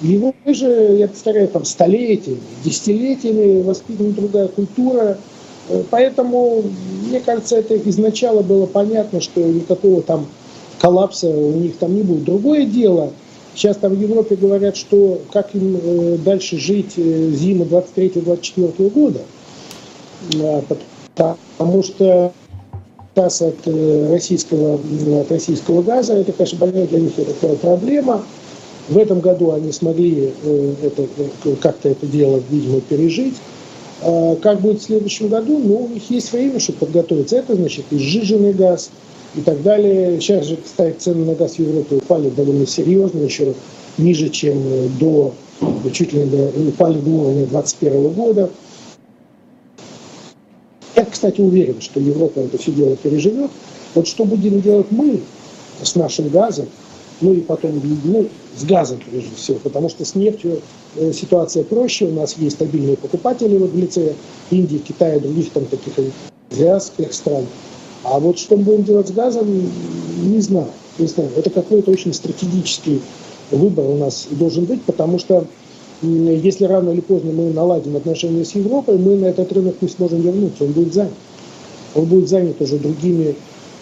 [0.00, 5.18] Его же, я повторяю, там столетиями, десятилетиями воспитана другая культура.
[5.68, 6.62] Э, поэтому,
[7.08, 10.26] мне кажется, это изначально было понятно, что никакого там
[10.78, 12.24] коллапса у них там не будет.
[12.24, 13.12] Другое дело,
[13.56, 19.20] сейчас там в Европе говорят, что как им э, дальше жить э, зиму 23-24 года,
[21.16, 22.32] потому что
[23.18, 23.56] газ от
[24.10, 24.78] российского,
[25.20, 28.22] от российского газа, это, конечно, большая для них такая проблема.
[28.88, 33.34] В этом году они смогли э, это, э, как-то это дело, видимо, пережить.
[34.02, 35.58] А как будет в следующем году?
[35.58, 37.36] Ну, у них есть время, чтобы подготовиться.
[37.36, 38.90] Это значит и газ
[39.34, 40.20] и так далее.
[40.20, 43.52] Сейчас же, кстати, цены на газ в Европе упали довольно серьезно, еще
[43.98, 44.56] ниже, чем
[44.98, 45.34] до,
[45.92, 48.50] чуть ли не упали до уровня 2021 года.
[51.18, 53.50] Кстати, уверен, что Европа это все дело переживет.
[53.96, 55.20] Вот что будем делать мы
[55.82, 56.66] с нашим газом,
[57.20, 60.60] ну и потом ну, с газом прежде всего, потому что с нефтью
[60.94, 64.14] э, ситуация проще, у нас есть стабильные покупатели вот в лице
[64.52, 65.94] Индии, Китая других там таких
[66.52, 67.46] азиатских стран.
[68.04, 69.48] А вот что мы будем делать с газом,
[70.22, 70.70] не знаю.
[70.98, 71.30] Не знаю.
[71.36, 73.02] Это какой-то очень стратегический
[73.50, 75.48] выбор у нас должен быть, потому что
[76.02, 80.20] если рано или поздно мы наладим отношения с Европой, мы на этот рынок не сможем
[80.20, 81.14] вернуться, он будет занят.
[81.94, 83.34] Он будет занят уже другими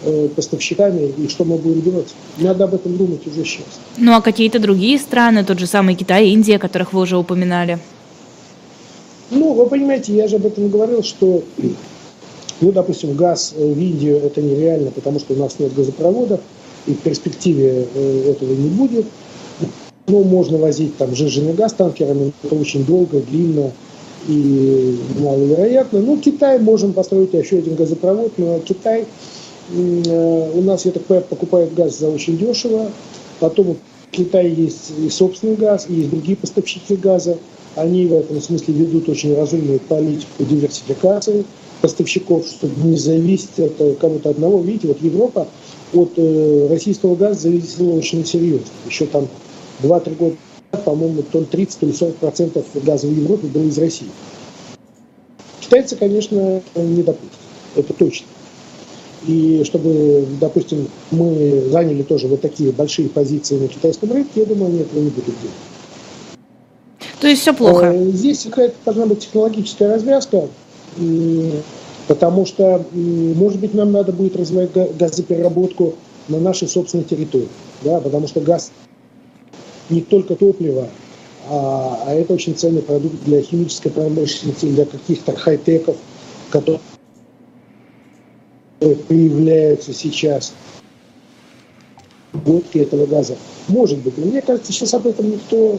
[0.04, 2.14] Э, поставщиками и что мы будем делать.
[2.36, 3.64] Надо об этом думать уже сейчас.
[3.96, 7.78] Ну а какие-то другие страны, тот же самый Китай, Индия, которых вы уже упоминали?
[9.30, 11.42] Ну, вы понимаете, я же об этом говорил, что,
[12.60, 16.40] ну, допустим, газ в Индию это нереально, потому что у нас нет газопроводов,
[16.86, 19.06] и в перспективе э, этого не будет.
[20.08, 23.72] Ну, можно возить там жиженый газ танкерами, это очень долго, длинно
[24.28, 26.00] и маловероятно.
[26.00, 29.06] Ну, Китай можем построить еще один газопровод, но Китай
[29.74, 32.90] Э, у нас, я так понимаю, покупают газ за очень дешево.
[33.40, 33.76] Потом
[34.08, 37.38] в Китае есть и собственный газ, и есть другие поставщики газа.
[37.74, 41.44] Они в этом смысле ведут очень разумную политику диверсификации
[41.82, 44.60] поставщиков, чтобы не зависеть от э, кого-то одного.
[44.60, 45.48] Видите, вот Европа
[45.92, 48.66] от э, российского газа зависела очень серьезно.
[48.88, 49.28] Еще там
[49.82, 50.36] 2-3 года
[50.84, 54.08] по-моему, то ли 30, то ли 40 процентов газа в Европе было из России.
[55.60, 57.38] Китайцы, конечно, не допустят.
[57.74, 58.26] Это точно.
[59.26, 64.66] И чтобы, допустим, мы заняли тоже вот такие большие позиции на китайском рынке, я думаю,
[64.66, 66.38] они этого не будут делать.
[67.20, 67.86] То есть все плохо?
[67.86, 70.48] Э, здесь какая-то должна быть технологическая развязка,
[72.06, 75.94] потому что, может быть, нам надо будет развивать газопереработку
[76.28, 77.48] на нашей собственной территории,
[77.82, 78.70] да, потому что газ
[79.90, 80.88] не только топливо,
[81.48, 85.96] а, а это очень ценный продукт для химической промышленности, для каких-то хай-теков,
[86.50, 86.80] которые
[88.80, 90.52] появляются сейчас
[92.32, 93.36] водки этого газа.
[93.68, 94.18] Может быть.
[94.18, 95.78] Но мне кажется, сейчас об этом никто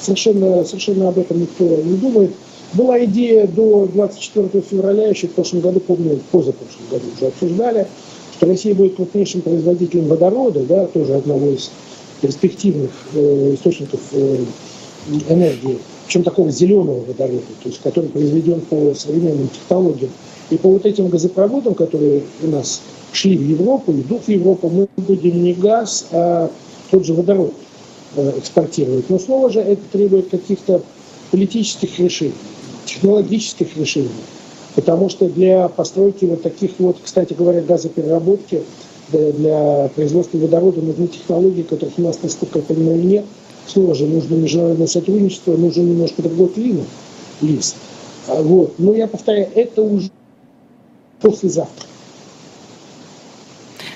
[0.00, 2.32] совершенно, совершенно об этом никто не думает.
[2.74, 7.86] Была идея до 24 февраля, еще в прошлом году, помню, позапрошлом году уже обсуждали,
[8.36, 11.70] что Россия будет крупнейшим производителем водорода, да, тоже одного из
[12.20, 14.44] перспективных э, источников э,
[15.28, 20.10] энергии, причем такого зеленого водорода, то есть который произведен по современным технологиям.
[20.50, 24.88] И по вот этим газопроводам, которые у нас шли в Европу, идут в Европу, мы
[24.96, 26.50] будем не газ, а
[26.90, 27.52] тот же водород
[28.14, 29.10] э, экспортировать.
[29.10, 30.82] Но снова же это требует каких-то
[31.30, 32.34] политических решений,
[32.84, 34.10] технологических решений.
[34.76, 38.62] Потому что для постройки вот таких вот, кстати говоря, газопереработки,
[39.12, 43.24] для производства водорода нужны технологии, которых у нас, насколько я понимаю, нет.
[43.74, 46.86] Же нужно международное сотрудничество, нужен немножко другой климат,
[47.40, 47.74] лис.
[48.28, 48.78] А вот.
[48.78, 50.08] Но я повторяю, это уже
[51.20, 51.86] послезавтра.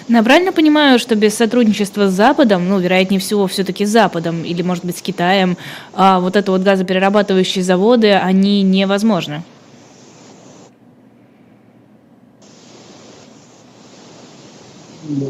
[0.08, 4.42] Но я правильно понимаю, что без сотрудничества с Западом, ну, вероятнее всего, все-таки с Западом,
[4.42, 5.56] или, может быть, с Китаем,
[5.94, 9.44] а вот это вот газоперерабатывающие заводы, они невозможны?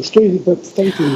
[0.03, 0.21] Что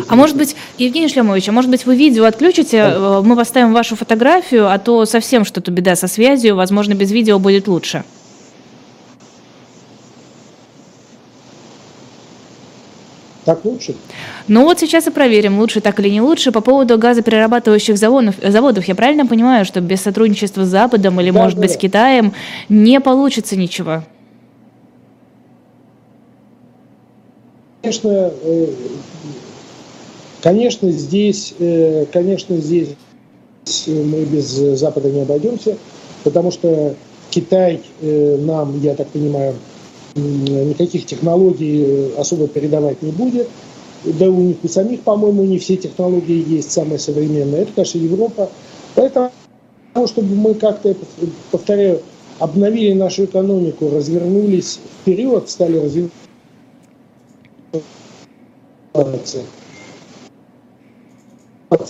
[0.09, 3.19] А может быть, Евгений Шлемович, а может быть вы видео отключите, да.
[3.19, 7.39] Э, мы поставим вашу фотографию, а то совсем что-то беда со связью, возможно, без видео
[7.39, 8.05] будет лучше.
[13.45, 13.95] Так лучше?
[14.49, 16.51] Ну вот сейчас и проверим, лучше так или не лучше.
[16.51, 21.39] По поводу газоперерабатывающих заводов, заводов я правильно понимаю, что без сотрудничества с Западом или, да,
[21.39, 22.33] может да, быть, с Китаем
[22.69, 24.03] не получится ничего?
[27.85, 28.67] Конечно, э,
[30.41, 32.89] конечно, здесь, э, конечно, здесь
[33.87, 34.47] мы без
[34.79, 35.77] Запада не обойдемся,
[36.23, 36.95] потому что
[37.29, 39.57] Китай э, нам, я так понимаю,
[40.15, 43.51] никаких технологий особо передавать не будет.
[44.05, 47.63] Да у них у самих, по-моему, не все технологии есть самые современные.
[47.63, 48.49] Это, конечно, Европа.
[48.95, 49.31] Поэтому,
[50.07, 50.97] чтобы мы как-то,
[51.51, 52.01] повторяю,
[52.39, 56.24] обновили нашу экономику, развернулись вперед, стали развиваться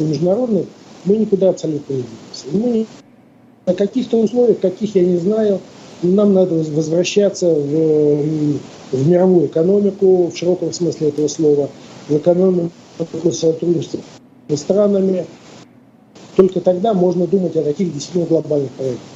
[0.05, 0.67] международной,
[1.05, 2.47] мы никуда абсолютно не двигаемся.
[2.53, 2.87] Мы
[3.67, 5.61] на каких-то условиях, каких я не знаю,
[6.03, 8.59] нам надо возвращаться в,
[8.93, 11.71] в мировую экономику, в широком смысле этого слова,
[12.09, 12.71] в экономику
[13.33, 14.01] сотрудничества
[14.49, 15.27] с странами.
[16.37, 19.14] Только тогда можно думать о таких действительно глобальных проектах.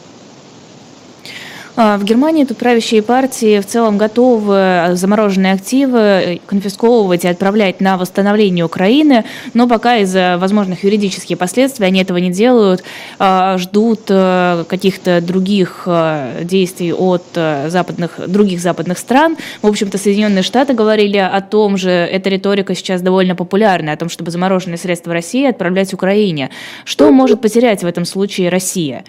[1.80, 7.96] А, в Германии тут правящие партии в целом готовы замороженные активы конфисковывать и отправлять на
[7.96, 9.24] восстановление Украины,
[9.54, 12.82] но пока из-за возможных юридических последствий они этого не делают,
[13.20, 19.36] а, ждут э, каких-то других э, действий от э, западных, других западных стран.
[19.62, 24.08] В общем-то, Соединенные Штаты говорили о том же, эта риторика сейчас довольно популярна, о том,
[24.08, 26.50] чтобы замороженные средства России отправлять Украине.
[26.84, 29.04] Что может потерять в этом случае Россия?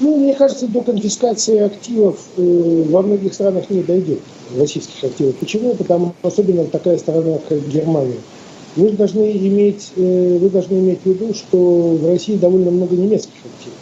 [0.00, 4.20] Ну, мне кажется, до конфискации активов э, во многих странах не дойдет,
[4.56, 5.36] российских активов.
[5.36, 5.74] Почему?
[5.74, 8.18] Потому что особенно такая страна, как Германия.
[8.76, 13.32] Вы должны иметь, э, вы должны иметь в виду, что в России довольно много немецких
[13.44, 13.78] активов.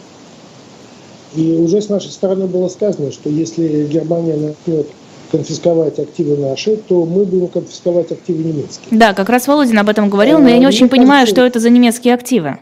[1.35, 4.87] И уже с нашей стороны было сказано, что если Германия начнет
[5.31, 8.87] конфисковать активы наши, то мы будем конфисковать активы немецкие.
[8.91, 11.59] Да, как раз Володин об этом говорил, но я не а, очень понимаю, что это
[11.59, 12.59] за немецкие активы.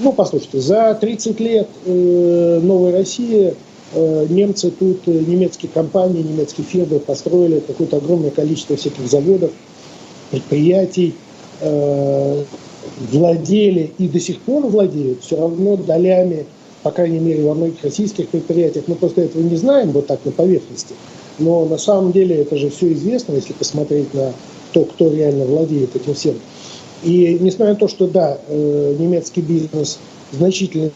[0.00, 3.54] Ну, послушайте, за 30 лет э, новой России
[3.94, 9.50] э, немцы тут, э, немецкие компании, немецкие фирмы построили какое-то огромное количество всяких заводов,
[10.30, 11.16] предприятий,
[11.60, 12.44] э,
[13.10, 16.46] владели и до сих пор владеют все равно долями,
[16.84, 18.84] по крайней мере, во многих российских предприятиях.
[18.86, 20.94] Мы просто этого не знаем вот так на поверхности.
[21.40, 24.32] Но на самом деле это же все известно, если посмотреть на
[24.72, 26.34] то, кто реально владеет этим всем.
[27.02, 29.98] И несмотря на то, что да, э, немецкий бизнес
[30.32, 30.90] значительно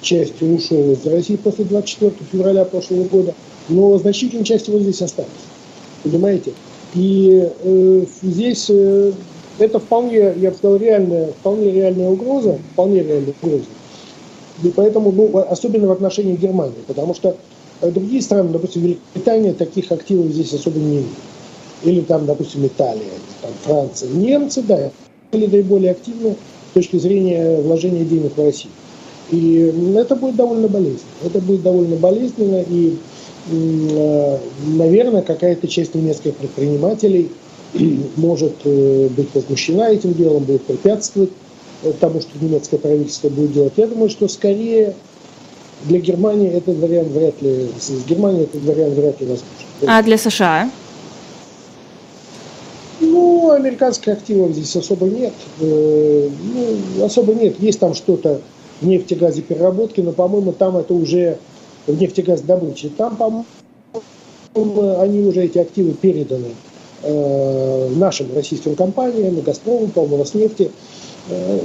[0.00, 3.34] частью ушел из России после 24 февраля прошлого года,
[3.68, 5.30] но значительная часть его здесь осталась.
[6.02, 6.52] Понимаете?
[6.94, 9.12] И э, здесь э,
[9.58, 13.64] это вполне, я бы сказал, реальная, вполне реальная угроза, вполне реальная угроза.
[14.62, 17.36] И поэтому, ну, особенно в отношении Германии, потому что
[17.80, 21.06] э, другие страны, допустим, Великобритания, таких активов здесь особо не имеет
[21.84, 23.12] или там, допустим, Италия,
[23.42, 24.08] там, Франция.
[24.10, 24.90] Немцы, да,
[25.32, 26.36] были наиболее активны
[26.70, 28.72] с точки зрения вложения денег в Россию.
[29.30, 31.00] И это будет довольно болезненно.
[31.24, 32.96] Это будет довольно болезненно, и,
[33.50, 37.30] э, наверное, какая-то часть немецких предпринимателей
[38.16, 41.30] может э, быть возмущена этим делом, будет препятствовать
[41.82, 43.72] э, тому, что немецкое правительство будет делать.
[43.76, 44.94] Я думаю, что скорее
[45.84, 49.44] для Германии этот вариант вряд ли, с Германией этот вариант вряд ли возможен.
[49.86, 50.70] А для США?
[53.00, 55.32] Ну, американских активов здесь особо нет.
[55.60, 57.58] Э, ну, особо нет.
[57.58, 58.40] Есть там что-то
[58.80, 61.38] в нефтегазе переработки, но, по-моему, там это уже
[61.86, 62.90] в нефтегазодобыче.
[62.96, 66.54] Там, по-моему, они уже, эти активы переданы
[67.02, 70.70] э, нашим российским компаниям, Газпрому, по-моему, Роснефти.
[71.28, 71.60] Э,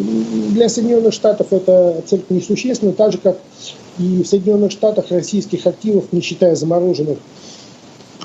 [0.51, 3.38] для Соединенных Штатов это абсолютно несущественно, так же, как
[3.99, 7.19] и в Соединенных Штатах российских активов, не считая замороженных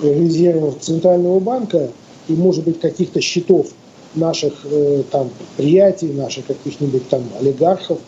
[0.02, 1.90] резервов Центрального банка,
[2.28, 3.68] и, может быть, каких-то счетов
[4.14, 7.98] наших э, там предприятий, наших каких-нибудь там олигархов.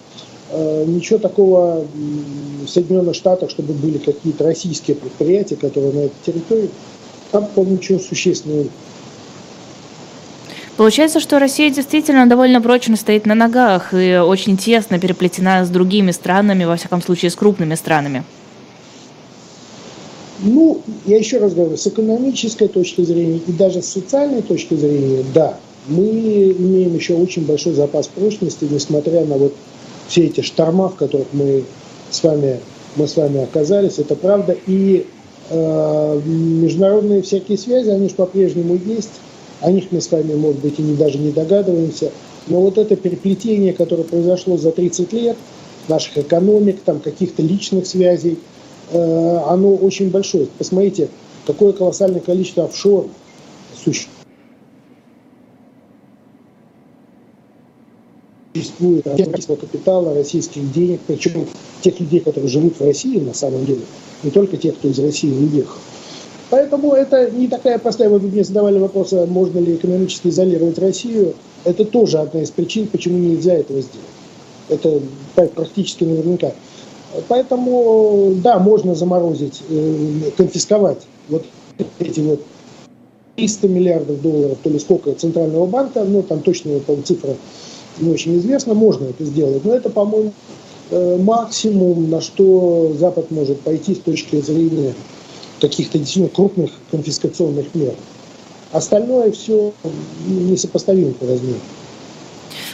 [0.51, 1.85] Э, ничего такого
[2.65, 6.71] в Соединенных Штатах, чтобы были какие-то российские предприятия, которые на этой территории,
[7.33, 8.67] там, по ничего существенного
[10.77, 16.11] Получается, что Россия действительно довольно прочно стоит на ногах и очень тесно переплетена с другими
[16.11, 18.25] странами, во всяком случае с крупными странами.
[20.47, 25.25] Ну, я еще раз говорю, с экономической точки зрения и даже с социальной точки зрения,
[25.35, 29.55] да, мы имеем еще очень большой запас прочности, несмотря на вот
[30.07, 31.65] все эти шторма, в которых мы
[32.11, 32.61] с вами
[32.95, 34.57] мы с вами оказались, это правда.
[34.67, 35.07] И
[35.51, 39.11] э, международные всякие связи, они же по-прежнему есть.
[39.61, 42.13] О них мы с вами, может быть, и не, даже не догадываемся.
[42.47, 45.37] Но вот это переплетение, которое произошло за 30 лет,
[45.89, 48.39] наших экономик, там каких-то личных связей,
[48.93, 50.47] оно очень большое.
[50.59, 51.09] Посмотрите,
[51.47, 53.07] какое колоссальное количество офшор
[53.75, 54.17] существует
[58.57, 61.47] существует российского капитала, российских денег, причем
[61.83, 63.83] тех людей, которые живут в России на самом деле,
[64.23, 65.79] не только тех, кто из России уехал.
[66.49, 68.09] Поэтому это не такая простая.
[68.09, 71.35] Вы мне задавали вопрос, а можно ли экономически изолировать Россию.
[71.65, 74.07] Это тоже одна из причин, почему нельзя этого сделать.
[74.69, 75.01] Это
[75.35, 76.53] практически наверняка.
[77.29, 81.45] Поэтому, да, можно заморозить, э, конфисковать вот
[81.99, 82.41] эти вот
[83.37, 87.35] 300 миллиардов долларов, то ли сколько Центрального банка, ну там точно по цифра
[88.01, 90.33] не очень известно, можно это сделать, но это, по-моему,
[90.91, 94.95] э, максимум, на что Запад может пойти с точки зрения
[95.61, 97.95] каких-то действительно крупных конфискационных мер.
[98.73, 99.73] Остальное все
[100.27, 101.61] несопоставимо по размеру.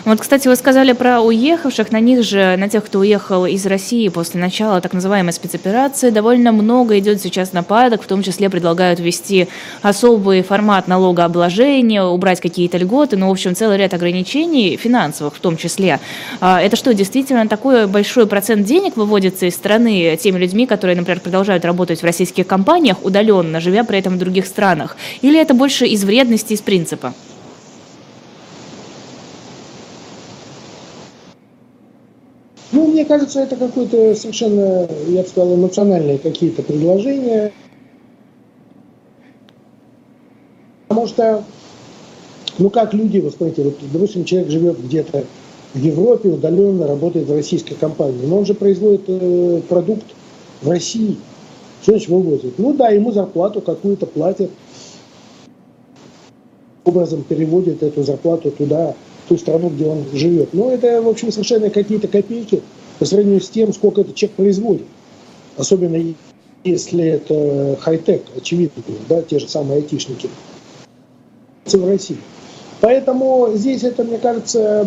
[0.04, 4.08] Вот, кстати, вы сказали про уехавших, на них же, на тех, кто уехал из России
[4.08, 9.48] после начала так называемой спецоперации, довольно много идет сейчас нападок, в том числе предлагают ввести
[9.82, 15.56] особый формат налогообложения, убрать какие-то льготы, ну, в общем, целый ряд ограничений, финансовых в том
[15.56, 16.00] числе.
[16.40, 21.20] А это что, действительно такой большой процент денег выводится из страны теми людьми, которые, например,
[21.20, 24.96] продолжают работать в российских компаниях удаленно, живя при этом в других странах?
[25.20, 27.14] Или это больше из вредности, из принципа?
[32.72, 37.52] Ну, мне кажется, это какое-то совершенно, я бы сказал, эмоциональные какие-то предложения.
[40.88, 41.44] Потому что,
[42.58, 45.24] ну как люди, вы смотрите, вот, допустим, человек живет где-то
[45.74, 50.04] в Европе, удаленно работает в российской компании, но он же производит э, продукт
[50.62, 51.16] в России.
[51.82, 52.58] Что значит вывозит?
[52.58, 54.50] Ну да, ему зарплату какую-то платят,
[56.84, 58.94] образом переводит эту зарплату туда,
[59.32, 60.52] ту страну, где он живет.
[60.52, 62.60] Но это, в общем, совершенно какие-то копейки
[62.98, 64.86] по сравнению с тем, сколько этот человек производит.
[65.56, 65.98] Особенно
[66.64, 70.28] если это хай-тек, очевидно, да, те же самые айтишники
[71.64, 72.18] в России.
[72.82, 74.86] Поэтому здесь это, мне кажется,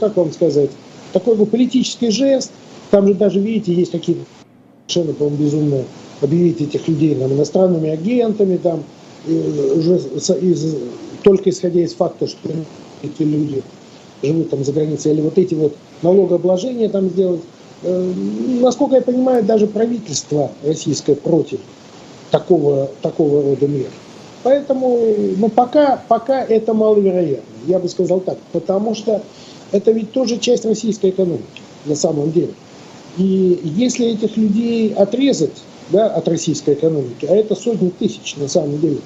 [0.00, 0.70] как вам сказать,
[1.12, 2.50] такой бы политический жест.
[2.90, 4.22] Там же даже, видите, есть какие-то
[4.86, 5.84] совершенно, по-моему, безумные
[6.20, 8.82] объявить этих людей там, иностранными агентами, там,
[9.26, 10.00] уже
[10.40, 10.76] из,
[11.22, 12.48] только исходя из факта, что
[13.02, 13.62] эти люди
[14.22, 17.42] живут там за границей, или вот эти вот налогообложения там сделать.
[17.82, 18.12] Э,
[18.60, 21.60] насколько я понимаю, даже правительство российское против
[22.30, 23.90] такого, такого рода мер.
[24.42, 24.98] Поэтому
[25.36, 29.22] ну, пока, пока это маловероятно, я бы сказал так, потому что
[29.72, 31.44] это ведь тоже часть российской экономики
[31.84, 32.54] на самом деле.
[33.16, 38.78] И если этих людей отрезать да, от российской экономики, а это сотни тысяч на самом
[38.78, 38.98] деле,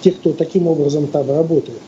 [0.00, 1.80] тех, кто таким образом там работает,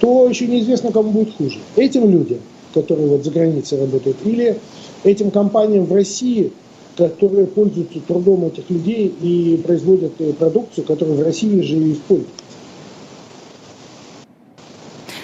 [0.00, 1.58] то еще неизвестно, кому будет хуже.
[1.76, 2.38] Этим людям,
[2.74, 4.56] которые вот за границей работают, или
[5.04, 6.52] этим компаниям в России,
[6.96, 12.28] которые пользуются трудом этих людей и производят э, продукцию, которую в России же и используют.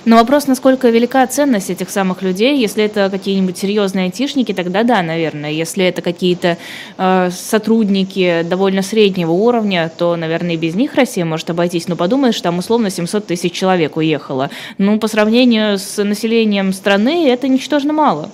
[0.04, 2.58] Но вопрос, насколько велика ценность этих самых людей.
[2.58, 5.50] Если это какие-нибудь серьезные айтишники, тогда да, наверное.
[5.50, 6.58] Если это какие-то
[6.98, 11.88] э, сотрудники довольно среднего уровня, то, наверное, и без них Россия может обойтись.
[11.88, 14.50] Но подумаешь, там условно 700 тысяч человек уехало.
[14.76, 18.28] Ну, по сравнению с населением страны, это ничтожно мало.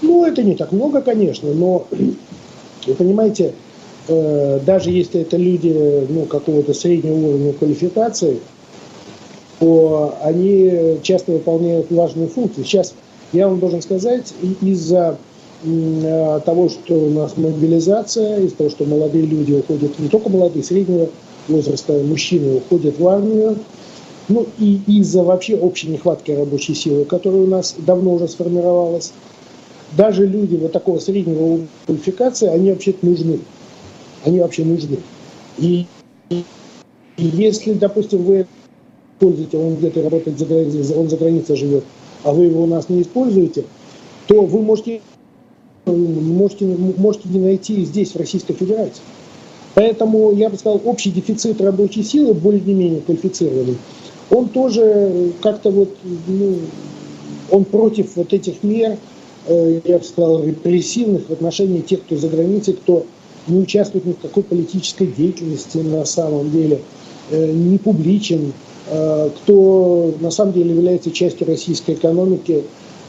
[0.00, 1.86] Ну, это не так много, конечно, но
[2.86, 3.54] вы понимаете,
[4.08, 8.40] даже если это люди ну, какого-то среднего уровня квалификации,
[9.60, 12.64] то они часто выполняют важные функции.
[12.64, 12.94] Сейчас
[13.32, 15.16] я вам должен сказать, из-за
[15.64, 20.62] э, того, что у нас мобилизация, из-за того, что молодые люди уходят, не только молодые,
[20.62, 21.08] среднего
[21.48, 23.56] возраста мужчины уходят в армию,
[24.28, 29.12] ну и из-за вообще общей нехватки рабочей силы, которая у нас давно уже сформировалась,
[29.96, 33.40] даже люди вот такого среднего квалификации, они вообще-то нужны
[34.24, 34.98] они вообще нужны.
[35.58, 35.86] И,
[36.30, 36.44] и
[37.16, 38.46] если, допустим, вы
[39.16, 41.84] используете, он где-то работает за границей, он за границей живет,
[42.24, 43.64] а вы его у нас не используете,
[44.26, 45.00] то вы можете,
[45.86, 49.02] можете, можете не найти здесь, в Российской Федерации.
[49.74, 53.78] Поэтому, я бы сказал, общий дефицит рабочей силы, более-менее квалифицированный,
[54.30, 55.96] он тоже как-то вот,
[56.26, 56.56] ну,
[57.50, 58.96] он против вот этих мер,
[59.46, 63.06] э, я бы сказал, репрессивных в отношении тех, кто за границей, кто
[63.48, 66.80] не участвует ни в какой политической деятельности на самом деле,
[67.30, 68.52] э, не публичен,
[68.88, 72.64] э, кто на самом деле является частью российской экономики,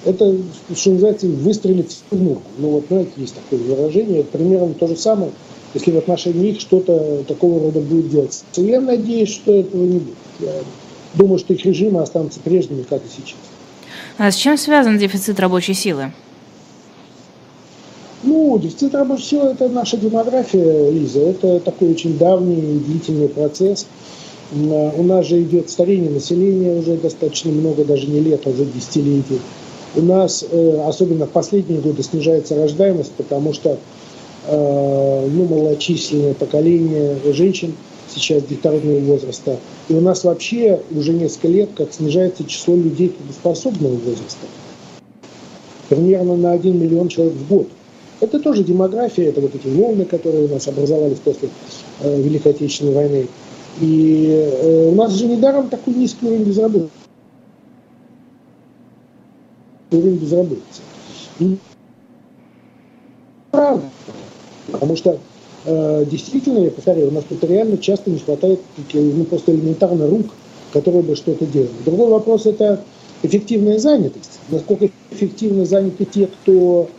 [0.05, 0.35] это,
[0.75, 2.41] что называется, выстрелить в ногу.
[2.57, 4.23] Ну вот, знаете, есть такое выражение.
[4.23, 5.31] Примерно то же самое,
[5.73, 8.43] если в отношении них что-то такого рода будет делать.
[8.55, 10.15] Я надеюсь, что этого не будет.
[10.39, 10.51] Я
[11.13, 13.37] думаю, что их режимы останутся прежними, как и сейчас.
[14.17, 16.11] А с чем связан дефицит рабочей силы?
[18.23, 18.61] Ну,
[18.93, 21.19] рабочей силы– это наша демография, Лиза.
[21.19, 23.85] Это такой очень давний и длительный процесс.
[24.53, 29.41] У нас же идет старение населения уже достаточно много, даже не лет, а уже десятилетий.
[29.95, 33.77] У нас, э, особенно в последние годы, снижается рождаемость, потому что
[34.47, 37.73] э, ну, малочисленное поколение женщин
[38.13, 39.57] сейчас детородного возраста.
[39.89, 44.47] И у нас вообще уже несколько лет, как снижается число людей трудоспособного возраста.
[45.89, 47.67] Примерно на 1 миллион человек в год.
[48.19, 51.49] Это тоже демография, это вот эти волны, которые у нас образовались после
[52.01, 53.27] э, Великой Отечественной войны.
[53.81, 56.91] И э, у нас же недаром такой низкий уровень безработицы
[59.93, 60.81] уровень безработицы.
[63.51, 63.85] Правда,
[64.71, 65.19] потому что
[65.65, 68.59] э, действительно, я повторяю, у нас тут реально часто не хватает
[68.93, 70.27] ну, просто элементарно рук,
[70.71, 71.69] которые бы что-то делали.
[71.85, 72.83] Другой вопрос– это
[73.21, 74.39] эффективная занятость.
[74.49, 76.89] Насколько эффективно заняты те, кто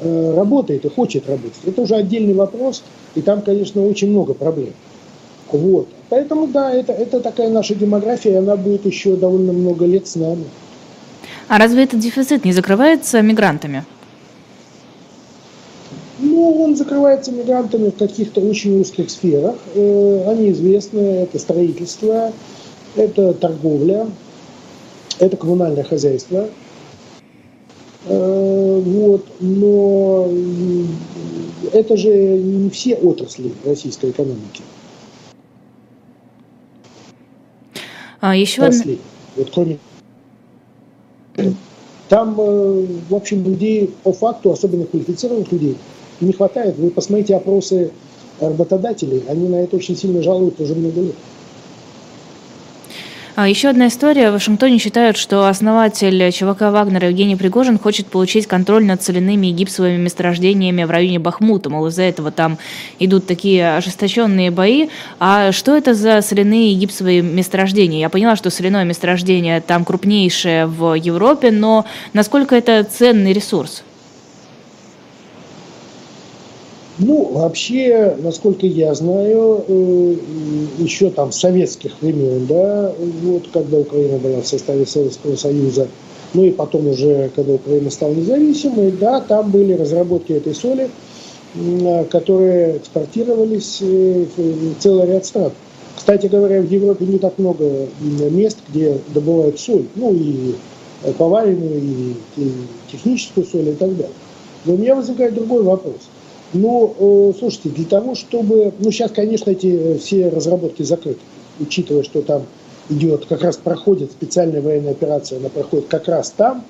[0.00, 1.60] э, работает и хочет работать.
[1.64, 2.82] Это уже отдельный вопрос,
[3.14, 4.72] и там, конечно, очень много проблем.
[5.50, 5.88] Вот.
[6.08, 10.16] Поэтому, да, это, это такая наша демография, и она будет еще довольно много лет с
[10.16, 10.44] нами.
[11.48, 13.84] А разве этот дефицит не закрывается мигрантами?
[16.18, 19.56] Ну, он закрывается мигрантами в каких-то очень узких сферах.
[19.74, 22.32] Э, они известны, это строительство,
[22.96, 24.06] это торговля,
[25.18, 26.48] это коммунальное хозяйство.
[28.06, 30.28] Э, вот, но
[31.72, 34.62] это же не все отрасли российской экономики.
[38.20, 38.98] А еще отрасли.
[39.36, 39.78] Вот кроме
[42.08, 45.76] там, э, в общем, людей по факту, особенно квалифицированных людей,
[46.20, 46.76] не хватает.
[46.78, 47.90] Вы посмотрите опросы
[48.40, 51.14] работодателей, они на это очень сильно жалуют уже много лет.
[53.36, 54.30] А, Еще одна история.
[54.30, 59.50] В Вашингтоне считают, что основатель ЧВК Вагнера Евгений Пригожин хочет получить контроль над соляными и
[59.50, 61.68] гипсовыми месторождениями в районе Бахмута.
[61.68, 62.58] Мол, из-за этого там
[63.00, 64.88] идут такие ожесточенные бои.
[65.18, 67.98] А что это за соляные и гипсовые месторождения?
[67.98, 73.82] Я поняла, что соляное месторождение там крупнейшее в Европе, но насколько это ценный ресурс?
[76.98, 80.14] Ну, вообще, насколько я знаю, э,
[80.78, 82.92] еще там с советских времен, да,
[83.22, 85.88] вот когда Украина была в составе Советского Союза,
[86.34, 90.88] ну и потом уже, когда Украина стала независимой, да, там были разработки этой соли,
[92.10, 95.50] которые экспортировались э, в целый ряд стран.
[95.96, 97.88] Кстати говоря, в Европе не так много
[98.30, 100.54] мест, где добывают соль, ну и
[101.18, 102.52] поваренную, и
[102.92, 104.12] техническую соль и так далее.
[104.64, 105.96] Но у меня возникает другой вопрос–
[106.54, 108.72] ну, э, слушайте, для того, чтобы...
[108.78, 111.20] Ну, сейчас, конечно, эти э, все разработки закрыты,
[111.60, 112.44] учитывая, что там
[112.88, 116.64] идет, как раз проходит специальная военная операция, она проходит как раз там,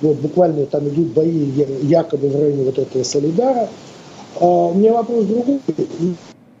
[0.00, 1.50] вот буквально там идут бои
[1.82, 3.68] якобы в районе вот этого Солидара.
[4.40, 5.60] А, у меня вопрос другой.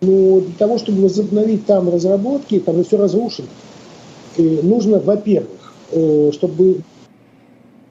[0.02, 3.48] Ну, для того, чтобы возобновить там разработки, там все разрушено.
[4.36, 6.82] И нужно, во-первых, э, чтобы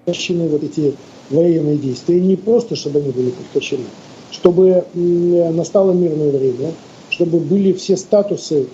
[0.05, 0.95] прекращены вот эти
[1.29, 3.83] военные действия, не просто, чтобы они были прекращены,
[4.31, 6.71] чтобы настало мирное время,
[7.09, 8.67] чтобы были все статусы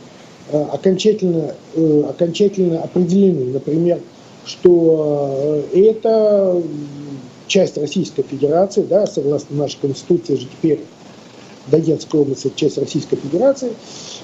[0.51, 3.53] э, окончательно, э, окончательно определены.
[3.53, 3.99] Например,
[4.45, 6.61] что э, это
[7.47, 10.81] часть Российской Федерации, да, согласно нашей Конституции же теперь
[11.67, 13.73] Донецкая область– часть Российской Федерации.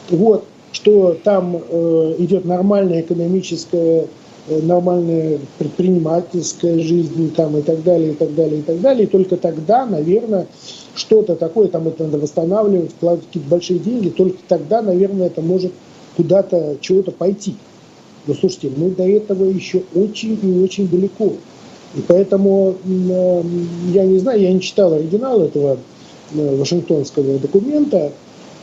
[0.09, 4.05] Вот, что там идет нормальная экономическая,
[4.48, 9.04] нормальная предпринимательская жизнь там, и так далее, и так далее, и так далее.
[9.04, 10.48] И только тогда, наверное,
[10.96, 15.72] что-то такое, там это надо восстанавливать, вкладывать какие-то большие деньги, только тогда, наверное, это может
[16.18, 17.56] куда-то, чего-то пойти.
[18.28, 21.34] Но слушайте, мы до этого еще очень и очень далеко.
[21.96, 23.44] И поэтому э,
[23.94, 25.78] я не знаю, я не читал оригинал этого
[26.34, 28.12] э, вашингтонского документа,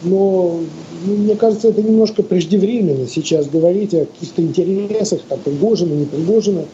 [0.03, 0.61] но
[1.05, 6.65] ну, мне кажется, это немножко преждевременно сейчас говорить о каких-то интересах, там, Пригожина, не Пригожина.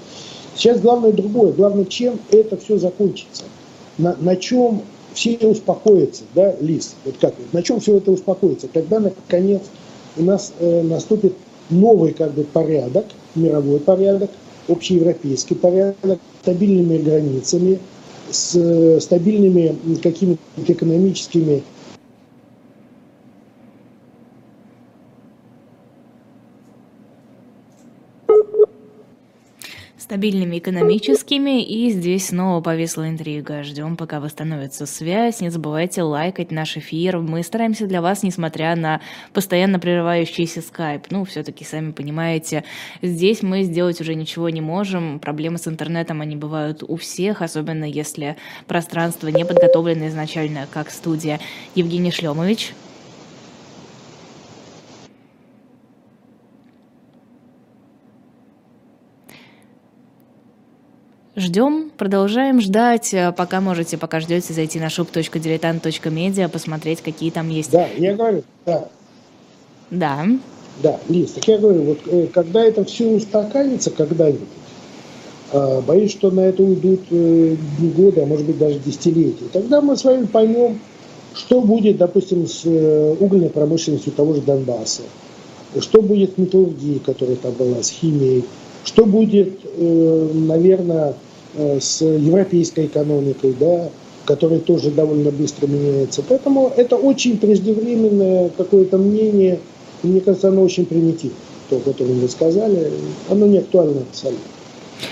[0.56, 1.52] Сейчас главное другое.
[1.52, 3.44] Главное, чем это все закончится.
[3.98, 4.82] На, на чем
[5.14, 8.68] все успокоятся, да, Лис, вот как, на чем все это успокоится?
[8.72, 9.62] Когда, наконец,
[10.16, 11.34] у нас э, наступит
[11.70, 14.30] новый как бы порядок, мировой порядок,
[14.68, 17.78] общеевропейский порядок, стабильными границами,
[18.30, 21.62] с э, стабильными какими-то экономическими
[30.04, 33.62] стабильными экономическими, и здесь снова повисла интрига.
[33.62, 35.40] Ждем, пока восстановится связь.
[35.40, 37.18] Не забывайте лайкать наш эфир.
[37.18, 39.00] Мы стараемся для вас, несмотря на
[39.32, 41.06] постоянно прерывающийся скайп.
[41.10, 42.64] Ну, все-таки, сами понимаете,
[43.02, 45.18] здесь мы сделать уже ничего не можем.
[45.18, 48.36] Проблемы с интернетом, они бывают у всех, особенно если
[48.66, 51.40] пространство не подготовлено изначально, как студия.
[51.74, 52.74] Евгений Шлемович.
[61.36, 63.12] Ждем, продолжаем ждать.
[63.12, 67.72] Э, пока можете, пока ждете, зайти на shop.diletant.media, посмотреть, какие там есть.
[67.72, 68.88] Да, я говорю, да.
[69.90, 70.26] Да.
[70.80, 74.48] Да, Лиз, так я говорю, вот э, когда это все устаканится когда-нибудь,
[75.52, 79.46] а, боюсь, что на это уйдут э, не годы, а может быть даже десятилетия.
[79.52, 80.78] Тогда мы с вами поймем,
[81.34, 85.02] что будет, допустим, с угольной промышленностью того же Донбасса,
[85.80, 88.44] что будет с металлургией, которая там была, с химией,
[88.84, 91.14] что будет, наверное,
[91.56, 93.88] Э, с европейской экономикой, да,
[94.24, 96.24] которая тоже довольно быстро меняется.
[96.28, 99.60] Поэтому это очень преждевременное какое-то мнение,
[100.02, 101.36] мне кажется, оно очень примитивно,
[101.70, 102.90] то, которое вы сказали,
[103.30, 104.42] оно не актуально абсолютно.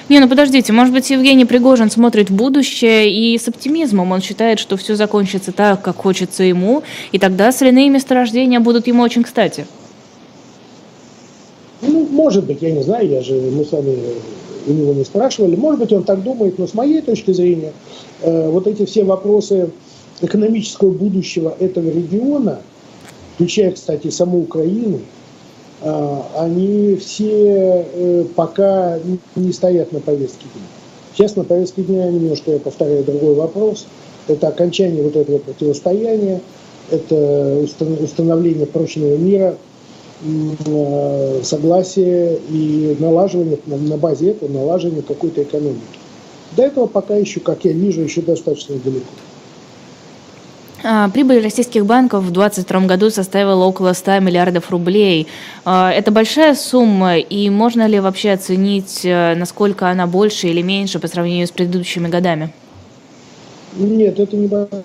[0.08, 4.10] Не, ну подождите, может быть, Евгений Пригожин смотрит в будущее и с оптимизмом.
[4.10, 9.02] Он считает, что все закончится так, как хочется ему, и тогда соляные месторождения будут ему
[9.02, 9.66] очень кстати.
[12.22, 13.98] Может быть, я не знаю, я же, мы с вами
[14.68, 15.56] у него не спрашивали.
[15.56, 17.72] Может быть, он так думает, но с моей точки зрения,
[18.20, 19.70] э, вот эти все вопросы
[20.20, 22.60] экономического будущего этого региона,
[23.34, 25.00] включая, кстати, саму Украину,
[25.80, 29.00] э, они все э, пока
[29.34, 30.62] не стоят на повестке дня.
[31.16, 33.88] Сейчас на повестке дня, немножко я повторяю другой вопрос,
[34.28, 36.40] это окончание вот этого противостояния,
[36.88, 37.66] это
[38.00, 39.56] установление прочного мира–
[41.42, 45.80] согласие и налаживание, на базе этого налаживание какой-то экономики.
[46.56, 49.06] До этого пока еще, как я вижу, еще достаточно далеко.
[50.84, 55.28] А, прибыль российских банков в 2022 году составила около 100 миллиардов рублей.
[55.64, 60.98] А, это большая сумма, и можно ли вообще оценить, э, насколько она больше или меньше
[60.98, 62.52] по сравнению с предыдущими годами?
[63.76, 64.82] Нет, это небольшая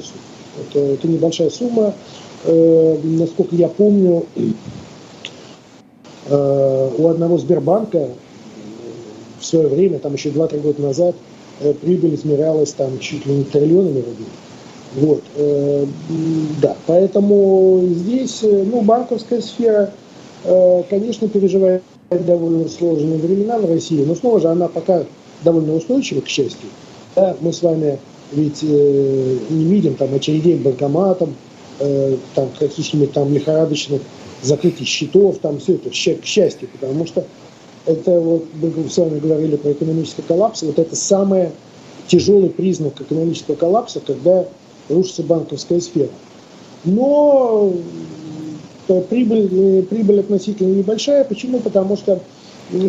[0.00, 0.22] сумма.
[0.60, 1.94] Это, это небольшая сумма
[2.44, 4.24] насколько я помню,
[6.28, 8.08] э, у одного Сбербанка
[9.40, 11.16] в свое время, там еще 2-3 года назад,
[11.60, 14.28] э, прибыль измерялась там чуть ли не триллионами рублей.
[14.94, 15.86] Вот, э,
[16.62, 19.92] да, поэтому здесь, э, ну, банковская сфера,
[20.44, 25.04] э, конечно, переживает довольно сложные времена в России, но снова же она пока
[25.44, 26.68] довольно устойчива, к счастью.
[27.14, 27.98] Да, мы с вами
[28.32, 31.34] ведь э, не видим там очередей к банкоматам,
[31.80, 34.02] э, там, каких-нибудь там лихорадочных
[34.42, 37.24] закрытий счетов, там все это, к счастью, потому что
[37.86, 41.50] это вот, мы с вами говорили про экономический коллапс, вот это самый
[42.06, 44.46] тяжелый признак экономического коллапса, когда
[44.88, 46.08] рушится банковская сфера.
[46.84, 47.72] Но
[48.88, 51.24] э, прибыль, э, прибыль относительно небольшая.
[51.24, 51.60] Почему?
[51.60, 52.20] Потому что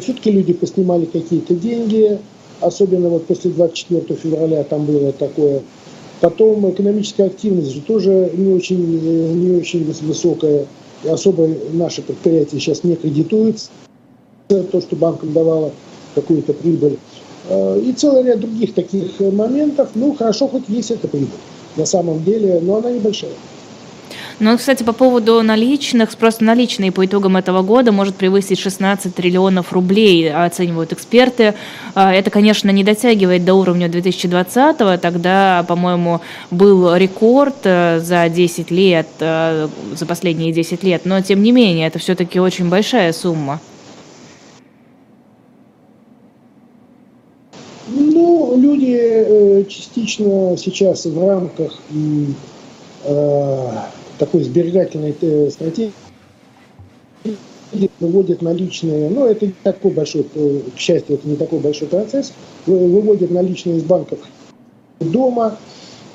[0.02, 2.20] все-таки люди поснимали какие-то деньги,
[2.62, 5.62] особенно вот после 24 февраля там было такое
[6.22, 10.66] Потом экономическая активность же тоже не очень, не очень высокая.
[11.10, 13.70] Особо наши предприятия сейчас не кредитуются.
[14.48, 15.72] То, что банкам давало
[16.16, 16.98] какую-то прибыль.
[17.48, 19.90] Э, и целый ряд других таких моментов.
[19.96, 21.30] Ну, хорошо, хоть есть эта прибыль
[21.78, 23.32] на самом деле, но она небольшая.
[24.42, 29.74] Ну, кстати, по поводу наличных, просто наличные по итогам этого года может превысить 16 триллионов
[29.74, 31.56] рублей, оценивают эксперты.
[31.94, 36.22] А, это, конечно, не дотягивает до уровня 2020-го, тогда, по-моему,
[36.52, 41.88] был рекорд э, за 10 лет, э, за последние 10 лет, но, тем не менее,
[41.88, 43.60] это все-таки очень большая сумма.
[47.90, 51.74] Ну, люди э, частично сейчас в рамках
[54.20, 55.94] такой сберегательной э, стратегии
[58.00, 62.34] выводит наличные, ну это не такой большой, э, к счастью, это не такой большой процесс,
[62.66, 64.20] выводит наличные из банков
[65.00, 65.58] дома,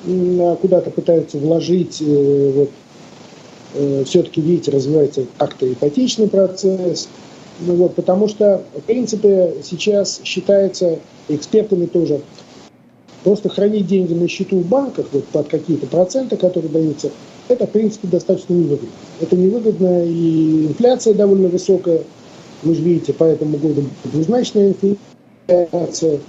[0.05, 2.69] а куда-то пытаются вложить, э, вот,
[4.07, 7.09] все-таки, видите, развивается как-то ипотечный процесс,
[7.59, 12.21] ну, вот, потому что, в принципе, сейчас считается экспертами тоже,
[13.25, 17.11] просто хранить деньги на счету в банках вот, под какие-то проценты, которые даются,
[17.47, 18.89] это, в принципе, достаточно невыгодно.
[19.19, 22.01] Это невыгодно, и инфляция довольно высокая.
[22.63, 24.73] Вы же видите, по этому году двузначная
[25.47, 26.19] инфляция.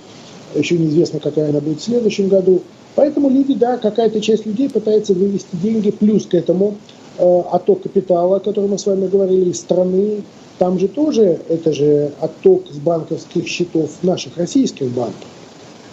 [0.54, 2.62] Еще неизвестно, какая она будет в следующем году.
[2.94, 5.90] Поэтому люди, да, какая-то часть людей пытается вывести деньги.
[5.90, 6.76] Плюс к этому
[7.18, 10.22] э, отток капитала, о котором мы с вами говорили, из страны.
[10.58, 15.26] Там же тоже, это же отток с банковских счетов наших российских банков.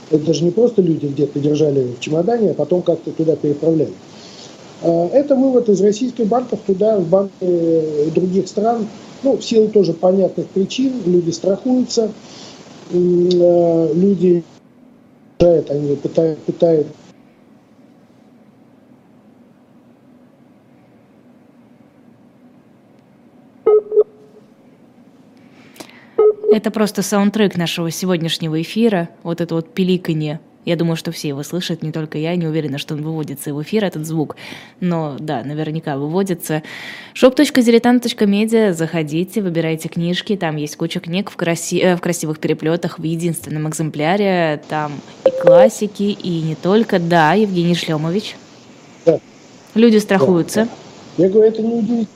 [0.09, 3.91] Это же не просто люди где-то держали в чемодане, а потом как-то туда переправляли.
[4.83, 8.87] Э, это вывод из российских банков туда, в банки других стран.
[9.23, 10.91] Ну, в силу тоже понятных причин.
[11.05, 12.11] Люди страхуются,
[12.91, 14.43] люди
[15.39, 16.87] они пытают, пытают
[26.53, 30.39] Это просто саундтрек нашего сегодняшнего эфира, вот это вот пиликанье.
[30.65, 33.61] Я думаю, что все его слышат, не только я, не уверена, что он выводится в
[33.61, 34.35] эфир, этот звук.
[34.79, 36.63] Но да, наверняка выводится.
[37.15, 41.79] shop.diletant.media, заходите, выбирайте книжки, там есть куча книг в, краси...
[41.79, 44.61] Э, в красивых переплетах, в единственном экземпляре.
[44.69, 44.93] Там
[45.25, 46.99] и классики, и не только.
[46.99, 48.35] Да, Евгений Шлемович.
[49.05, 49.19] Да.
[49.75, 50.67] Люди страхуются.
[51.17, 51.23] Да.
[51.23, 52.07] Я говорю, это не удивительно.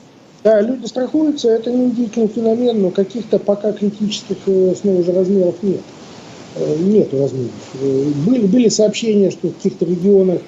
[0.44, 5.56] Да, люди страхуются, это не удивительный феномен, но каких-то пока критических э, снова же размеров
[5.62, 5.80] нет.
[6.58, 7.50] Э, нет размеров.
[7.80, 10.40] Э, были, были сообщения, что в каких-то регионах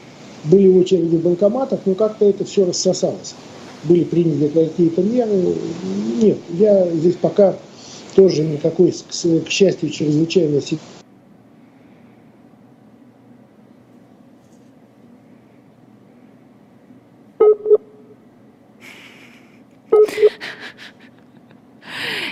[0.45, 3.35] были очереди в банкоматах, но как-то это все рассосалось.
[3.85, 5.55] Были приняты какие-то меры.
[6.21, 7.57] Нет, я здесь пока
[8.15, 11.00] тоже никакой, к счастью, чрезвычайной ситуации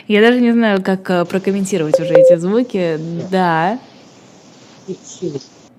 [0.08, 2.98] Я даже не знаю, как э, прокомментировать уже эти звуки.
[3.30, 3.78] Да.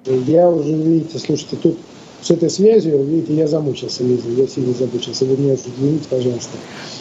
[0.05, 1.79] Я уже, видите, слушайте, тут
[2.21, 5.25] с этой связью, видите, я замучился, Лиза, я сильно замучился.
[5.25, 6.57] Вы меня извините, пожалуйста.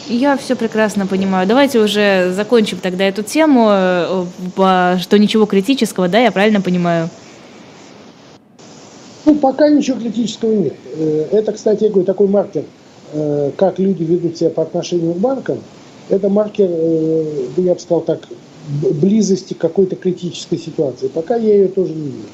[0.07, 1.47] Я все прекрасно понимаю.
[1.47, 7.09] Давайте уже закончим тогда эту тему, э, что ничего критического, да, я правильно понимаю?
[9.25, 10.73] Ну, пока ничего критического нет.
[10.95, 12.63] Э, это, кстати, я говорю, такой маркер,
[13.57, 15.59] как люди ведут себя по отношению к банкам–
[16.09, 18.27] это маркер, э, я бы сказал так,
[19.01, 21.07] близости к какой-то критической ситуации.
[21.07, 22.27] Пока я ее тоже не вижу.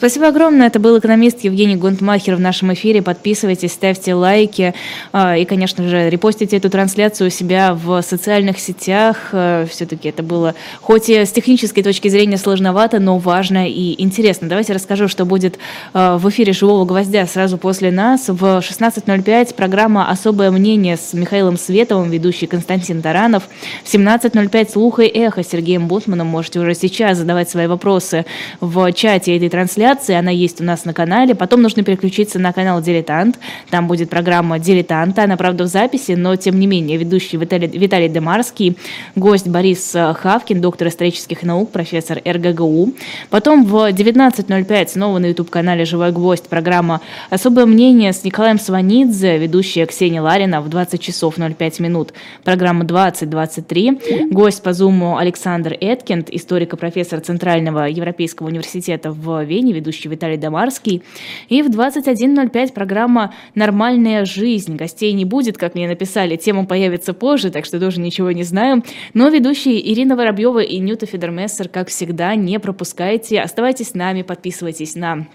[0.00, 0.68] Спасибо огромное.
[0.68, 3.02] Это был экономист Евгений Гунтмахер в нашем эфире.
[3.02, 4.72] Подписывайтесь, ставьте лайки
[5.12, 9.28] а, и, конечно же, репостите эту трансляцию у себя в социальных сетях.
[9.32, 14.48] А, Все-таки это было, хоть и с технической точки зрения сложновато, но важно и интересно.
[14.48, 15.58] Давайте расскажу, что будет
[15.92, 18.28] а, в эфире «Живого гвоздя» сразу после нас.
[18.28, 23.42] В 16.05 программа «Особое мнение» с Михаилом Световым, ведущий Константин Таранов.
[23.84, 26.28] В 17.05 «Слуха и эхо» с Сергеем Бутманом.
[26.28, 28.24] Можете уже сейчас задавать свои вопросы
[28.62, 31.34] в чате этой трансляции трансляции, она есть у нас на канале.
[31.34, 33.38] Потом нужно переключиться на канал «Дилетант».
[33.70, 35.24] Там будет программа «Дилетанта».
[35.24, 38.76] Она, правда, в записи, но, тем не менее, ведущий Виталий, Виталий Демарский,
[39.16, 42.92] гость Борис Хавкин, доктор исторических наук, профессор РГГУ.
[43.30, 49.86] Потом в 19.05 снова на YouTube-канале «Живой гвоздь» программа «Особое мнение» с Николаем Сванидзе, ведущая
[49.86, 52.12] Ксения Ларина в 20 часов 05 минут.
[52.44, 54.30] Программа 2023.
[54.30, 60.36] Гость по зуму Александр Эткинд, историк и профессор Центрального Европейского университета в Вене, ведущий Виталий
[60.36, 61.02] Домарский.
[61.48, 64.76] И в 21.05 программа «Нормальная жизнь».
[64.76, 68.84] Гостей не будет, как мне написали, тема появится позже, так что тоже ничего не знаю.
[69.14, 73.40] Но ведущие Ирина Воробьева и Нюта Федермессер, как всегда, не пропускайте.
[73.40, 75.26] Оставайтесь с нами, подписывайтесь на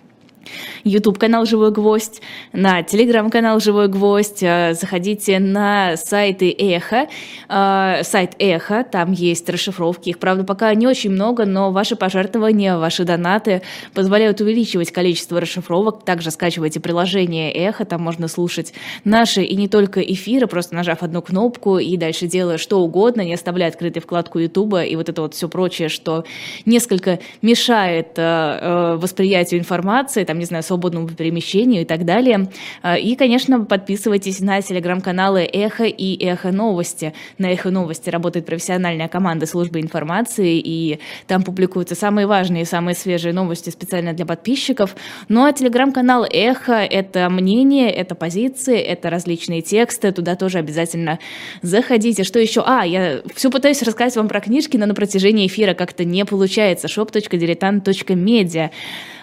[0.83, 2.21] YouTube канал Живой Гвоздь,
[2.53, 7.07] на Telegram канал Живой Гвоздь, э, заходите на сайты Эхо,
[7.49, 12.77] э, сайт Эхо, там есть расшифровки, их, правда, пока не очень много, но ваши пожертвования,
[12.77, 13.61] ваши донаты
[13.93, 18.73] позволяют увеличивать количество расшифровок, также скачивайте приложение Эхо, там можно слушать
[19.03, 23.33] наши и не только эфиры, просто нажав одну кнопку и дальше делая что угодно, не
[23.33, 26.25] оставляя открытой вкладку YouTube и вот это вот все прочее, что
[26.65, 32.49] несколько мешает э, восприятию информации, там, не знаю, свободному перемещению и так далее.
[32.81, 37.13] А, и, конечно, подписывайтесь на телеграм-каналы «Эхо» и «Эхо новости».
[37.37, 43.33] На «Эхо новости» работает профессиональная команда службы информации, и там публикуются самые важные самые свежие
[43.33, 44.95] новости специально для подписчиков.
[45.29, 51.19] Ну а телеграм-канал «Эхо»— это мнение, это позиции, это различные тексты, туда тоже обязательно
[51.61, 52.23] заходите.
[52.23, 52.63] Что еще?
[52.65, 56.87] А, я все пытаюсь рассказать вам про книжки, но на протяжении эфира как-то не получается.
[56.87, 58.71] shop.diletant.media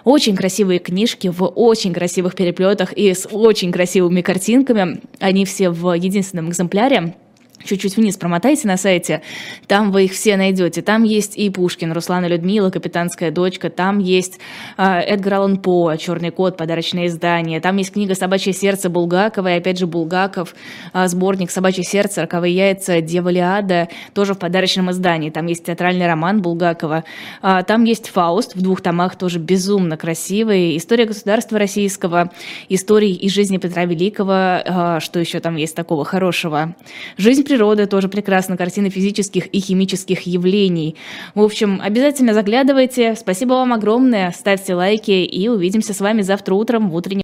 [0.04, 5.00] очень красивые книжки в очень красивых переплетах и с очень красивыми картинками.
[5.18, 7.14] Они все в единственном экземпляре.
[7.64, 9.22] Чуть-чуть вниз промотайте на сайте,
[9.66, 10.82] там вы их все найдете.
[10.82, 14.38] Там есть и Пушкин, Руслана Людмила, «Капитанская дочка», там есть
[14.76, 19.58] э, Эдгар Аллан По, «Черный кот», подарочное издание, там есть книга «Собачье сердце» Булгакова, и
[19.58, 20.54] опять же Булгаков,
[20.92, 25.30] э, сборник «Собачье сердце», «Роковые яйца», «Дева Лиада», тоже в подарочном издании.
[25.30, 27.04] Там есть театральный роман Булгакова,
[27.42, 32.30] э, там есть «Фауст» в двух томах, тоже безумно красивый, «История государства российского»,
[32.68, 36.74] «Истории и жизни Петра Великого», э, что еще там есть такого хорошего,
[37.16, 40.96] «Жизнь природы тоже прекрасно, картины физических и химических явлений.
[41.34, 43.14] В общем, обязательно заглядывайте.
[43.14, 47.20] Спасибо вам огромное, ставьте лайки и увидимся с вами завтра утром в утреннем